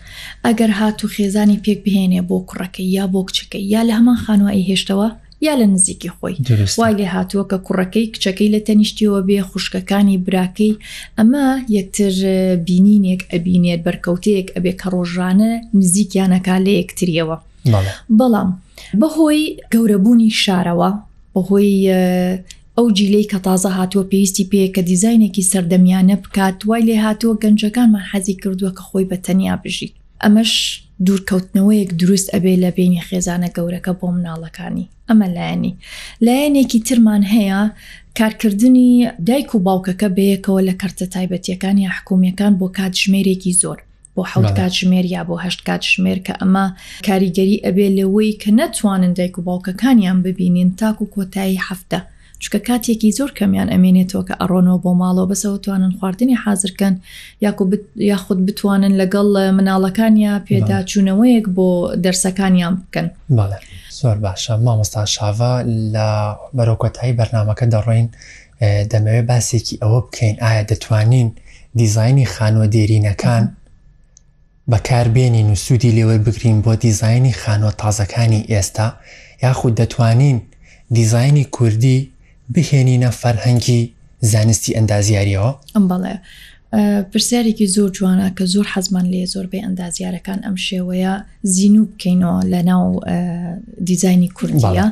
ئەگەر 0.46 0.72
هاتو 0.80 1.08
خێزانی 1.16 1.62
پێک 1.64 1.80
بهێنێ 1.86 2.22
بۆ 2.30 2.38
کوڕەکەی 2.50 2.92
یا 2.98 3.06
بۆ 3.14 3.20
کچەکەی 3.28 3.70
یا 3.74 3.82
لە 3.90 3.94
هەمان 3.98 4.18
خانوایی 4.26 4.68
هێشتەوە 4.70 5.08
یا 5.48 5.54
لە 5.62 5.66
نزیکی 5.74 6.12
خۆی 6.16 6.36
وای 6.80 6.94
لێ 7.00 7.08
هاتووە 7.16 7.44
کە 7.52 7.58
کوڕەکەی 7.68 8.12
کچەکەی 8.14 8.54
لە 8.56 8.60
تەنیشتیەوە 8.68 9.22
بێ 9.28 9.40
خوشکەکانی 9.50 10.18
براکەی 10.28 10.74
ئەمە 11.18 11.46
یەکتر 11.78 12.12
بینینێک 12.68 13.22
ئەبینێت 13.34 13.80
بەرکەوتەیەک 13.88 14.48
ئەبێ 14.56 14.74
کە 14.82 14.88
ڕۆژانە 14.96 15.52
نزیکیانەکە 15.80 16.56
لە 16.66 16.72
یەکتریەوە 16.82 17.38
بەڵام 18.17 18.50
بەهۆی 19.02 19.41
گەورەبوونی 19.74 20.32
شارەوە 20.43 20.89
بەهۆی 21.36 21.74
ئەو 22.78 22.88
جیلەی 22.97 23.30
کە 23.32 23.39
تازە 23.47 23.69
هاتووە 23.80 24.04
پێویستی 24.12 24.50
پێ 24.52 24.63
کە 24.76 24.82
دیزینێکی 24.89 25.47
سەردەمیانە 25.52 26.15
بکات 26.24 26.58
وای 26.67 26.84
لێ 26.88 26.97
هاتووە 27.06 27.39
گەنجەکانمان 27.43 28.06
حەزی 28.12 28.36
کردووە 28.41 28.71
کە 28.78 28.82
خۆی 28.89 29.10
بە 29.10 29.17
تەنیا 29.26 29.56
بژیت 29.63 29.93
ئەمەش 30.24 30.54
دوورکەوتنەوەیەک 31.06 31.89
دروست 32.02 32.28
ئەبێ 32.34 32.54
لە 32.63 32.69
بینی 32.78 33.04
خێزانە 33.08 33.50
گەورەکە 33.56 33.93
بۆ 34.00 34.08
مناڵەکانی 34.15 34.86
ئەمە 35.10 35.28
لایەنی 35.36 35.78
لایەنێکی 36.26 36.80
ترمان 36.88 37.24
هەیە 37.34 37.62
کارکردنی 38.17 38.89
دایک 39.28 39.50
و 39.56 39.63
باوکەکە 39.67 40.08
بەیەکەوە 40.17 40.62
لە 40.67 40.74
کەرتە 40.82 41.06
تایبەتیەکانی 41.13 41.91
حکوومیەکان 41.95 42.54
بۆ 42.60 42.65
کات 42.78 42.93
ژمێرێکی 43.04 43.54
زۆر 43.62 43.78
بۆ 44.17 44.24
حوت 44.32 44.50
کات 44.58 44.71
ژمێر 44.80 45.06
یا 45.15 45.21
بۆ 45.30 45.36
هەشت 45.45 45.62
کات 45.67 45.82
ژمێر 45.93 46.19
کە 46.28 46.34
ئەمە 46.41 46.65
کاریگەری 47.08 47.62
ئەبێ 47.65 47.88
لەوەی 47.97 48.32
کە 48.41 48.50
نەتوانن 48.60 49.13
دایک 49.17 49.34
و 49.39 49.45
باوکەکانیان 49.47 50.17
ببینین 50.28 50.69
تاکو 50.80 51.06
کۆتایی 51.15 51.63
هەفتە. 51.67 52.00
چکە 52.43 52.60
کاتێکی 52.67 53.12
زۆر 53.17 53.32
کەمیان 53.39 53.69
ئەمێنێتەوە 53.74 54.24
کە 54.28 54.36
ئەڕۆنەوە 54.41 54.80
بۆ 54.84 54.91
ماڵەوە 55.02 55.30
بەسەوەتوانن 55.32 55.93
خواردنی 56.00 56.36
حازرکەن 56.43 56.95
یاخود 58.10 58.39
بتوانن 58.47 58.93
لەگەڵ 59.02 59.28
مناڵەکانیا 59.58 60.34
پێدا 60.47 60.78
چوونەوەیەک 60.89 61.45
بۆ 61.56 61.69
دەرسەکانیان 62.04 62.74
بکەن 62.82 63.08
زۆر 64.00 64.17
باشە 64.24 64.54
مامۆستا 64.65 65.04
شاوا 65.15 65.54
لە 65.93 66.08
بەرەکۆتایی 66.58 67.13
بەرنمەکە 67.19 67.65
دەڕۆین 67.74 68.08
دەمەوێت 68.91 69.26
باسێکی 69.32 69.76
ئەوە 69.84 70.00
بکەین 70.08 70.36
ئایا 70.43 70.63
دەتوانین 70.71 71.30
دیزایانی 71.80 72.26
خانوە 72.36 72.65
دێرینەکان 72.74 73.43
بەکاربێنین 74.69 75.47
و 75.52 75.56
سوودی 75.56 75.91
لێوە 75.95 76.17
بگرین 76.28 76.62
بۆ 76.62 76.76
دیزایانی 76.76 77.34
خانوە 77.34 77.71
تازەکانی 77.82 78.41
ئێستا 78.52 78.88
یاخود 79.43 79.74
دەتوانین 79.84 80.38
دیزایانی 80.93 81.43
کوردی 81.43 82.12
بهێنینە 82.54 83.10
فەرهەنگی 83.21 83.82
زانستی 84.34 84.76
ئەندازیاریەوە 84.78 85.52
ئەم 85.76 85.86
بەڵێ 85.91 86.15
پرسیارێکی 87.12 87.67
زۆر 87.76 87.89
جوانە 87.97 88.28
کە 88.38 88.43
زۆر 88.54 88.65
حەزمان 88.74 89.06
لێ 89.13 89.24
زۆربەی 89.34 89.65
ئەندازیارەکان 89.65 90.39
ئەم 90.45 90.56
شێوەیە 90.67 91.13
زین 91.54 91.76
و 91.82 91.86
بکەینەوە 91.91 92.39
لە 92.54 92.62
ناو 92.69 92.86
دیزایانی 93.89 94.30
کوردیە 94.38 94.88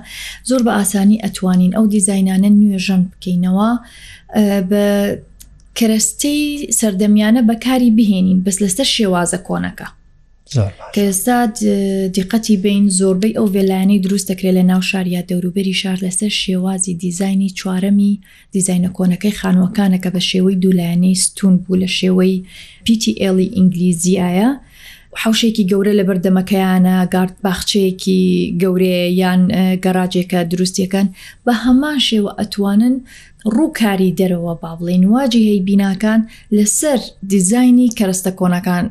زۆر 0.49 0.61
بە 0.67 0.71
ئاسانی 0.79 1.21
ئەتوانین 1.25 1.71
ئەو 1.77 1.85
دیزینانە 1.93 2.49
نوێژەن 2.61 3.01
بکەینەوە 3.11 3.69
بە 4.69 4.83
کەرەستەی 5.79 6.41
سەردەمیانە 6.79 7.41
بەکاری 7.49 7.95
بهێنین 7.97 8.39
بەس 8.45 8.57
لەستەر 8.63 8.87
شێوازە 8.95 9.39
کۆنەکە 9.47 9.87
کە 10.93 11.01
ئێستا 11.07 11.37
دیقەتی 12.15 12.55
بین 12.63 12.83
زۆربەی 12.99 13.37
ئەو 13.37 13.47
وێلایانی 13.55 14.01
دروست 14.05 14.27
دەکرێت 14.31 14.55
لە 14.57 14.63
ناو 14.71 14.81
شاریا 14.89 15.21
دەوروبەری 15.29 15.79
شار 15.81 15.97
لەسەر 16.05 16.31
شێوازی 16.41 16.97
دیزایانی 17.03 17.53
چوارەمی 17.59 18.11
دیزینە 18.53 18.89
کۆنەکەی 18.97 19.37
خانوەکانەکە 19.39 20.09
بە 20.15 20.21
شێوەی 20.29 20.59
دوولایانەی 20.63 21.19
ستون 21.25 21.53
بوو 21.63 21.75
لە 21.81 21.89
شێوەی 21.99 22.35
PTL 22.85 23.35
ئینگلیزیایە 23.55 24.49
حوشێکی 25.23 25.63
گەورە 25.71 25.91
لە 25.99 26.03
بەردەمەکەیانە 26.09 26.97
گارد 27.13 27.35
باخچەیەکی 27.45 28.21
گەورەیە 28.61 29.05
یان 29.21 29.41
گەڕاجێکە 29.83 30.39
دروستیەکەن 30.51 31.07
بە 31.45 31.53
هەمان 31.63 31.97
شێوە 32.07 32.31
ئەتوانن 32.39 32.95
ڕووکاری 33.55 34.15
دەرەوە 34.19 34.53
با 34.61 34.71
بڵێن 34.79 35.03
واجی 35.13 35.43
هەی 35.49 35.59
بیناکان 35.67 36.21
لەسەر 36.57 36.99
دیزایانی 37.31 37.87
کەرستە 37.99 38.31
کۆنەکان 38.39 38.85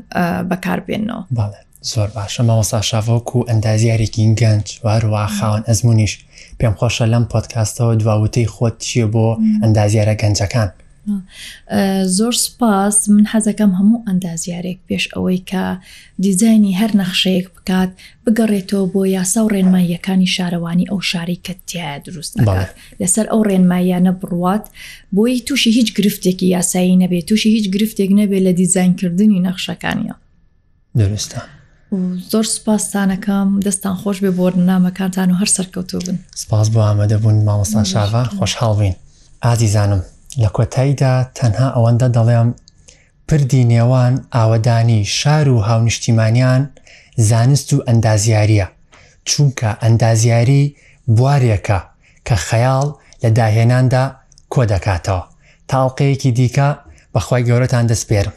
بەکاربێنەوە 0.51 1.23
باڵێت 1.39 1.67
زۆر 1.93 2.09
باشە 2.17 2.43
ماوەسا 2.49 2.81
شاوەکو 2.91 3.47
ئەندازیارێکی 3.51 4.35
گەنج 4.41 4.67
وارووا 4.85 5.27
خاوەن 5.37 5.63
ئەزمونیش 5.69 6.13
پێم 6.59 6.75
خۆشە 6.79 7.07
لەم 7.13 7.25
پۆتکاستەوە 7.33 7.93
دواوتەی 8.01 8.47
خۆت 8.55 8.77
چیە 8.89 9.07
بۆ 9.15 9.27
ئەندازیارە 9.63 10.15
گەنجەکان 10.23 10.69
زۆر 12.19 12.33
سپاس 12.47 12.97
من 13.17 13.25
حەزەکەم 13.33 13.73
هەموو 13.79 14.05
ئەندازیارێک 14.09 14.79
پێش 14.89 15.05
ئەوەی 15.15 15.41
کە 15.51 15.65
دیزانی 16.25 16.77
هەر 16.81 16.91
نەخشەیەک 17.01 17.47
بکات 17.57 17.91
بگەڕێتەوە 18.25 18.85
بۆ 18.95 19.03
یاسا 19.17 19.41
و 19.45 19.53
ڕێنماییەکانی 19.55 20.33
شارەوانی 20.37 20.89
ئەو 20.91 21.01
شاری 21.11 21.41
کەتیای 21.47 22.01
دروست 22.05 22.33
لەسەر 23.01 23.27
ئەو 23.33 23.41
ڕێنماییانە 23.49 24.13
بڕوات 24.21 24.65
بۆی 25.17 25.43
تووشی 25.47 25.71
هیچ 25.79 25.89
گرفتێکی 25.99 26.47
یاسایی 26.57 26.97
نەبێت 27.03 27.25
تووشی 27.29 27.51
هیچ 27.57 27.67
گرفتێک 27.75 28.11
نەبێت 28.21 28.43
لە 28.47 28.53
دیزینکردنی 28.61 29.43
نەخشەکانیە 29.47 30.15
درستە. 30.99 31.41
زۆر 32.33 32.47
سپاسستانەکەم 32.57 33.49
دەستان 33.67 33.95
خۆش 34.03 34.19
بێ 34.25 34.31
بۆ 34.39 34.47
نامەکانتان 34.71 35.29
و 35.33 35.39
هەر 35.41 35.49
سەرکەوتو 35.57 35.99
بن 36.07 36.17
سپاس 36.43 36.67
بۆ 36.75 36.81
ئامادەبوون 36.89 37.37
مامۆستا 37.47 37.83
شاوە 37.93 38.23
خۆشحاڵ 38.39 38.75
بین 38.81 38.95
ئازیزانم 39.45 40.01
لە 40.43 40.49
کۆتاییدا 40.57 41.13
تەنها 41.39 41.69
ئەوەندە 41.75 42.09
دەڵێم 42.17 42.49
پردی 43.29 43.63
نێوان 43.73 44.15
ئاوەدانی 44.37 45.01
شار 45.19 45.47
و 45.55 45.59
هاونشتیمانیان 45.69 46.63
زانست 47.31 47.69
و 47.75 47.85
ئەندازیارە 47.89 48.67
چونکە 49.31 49.71
ئەندازیاری 49.83 50.63
بوارێکە 51.17 51.81
کە 52.27 52.37
خەیاڵ 52.47 52.87
لە 53.23 53.29
داهێناندا 53.39 54.05
کۆ 54.53 54.63
دەکاتەوە 54.73 55.23
تاڵقەیەکی 55.71 56.31
دیکە 56.39 56.69
بەخوای 57.15 57.43
گەورەتان 57.49 57.85
دەستپێرم 57.91 58.37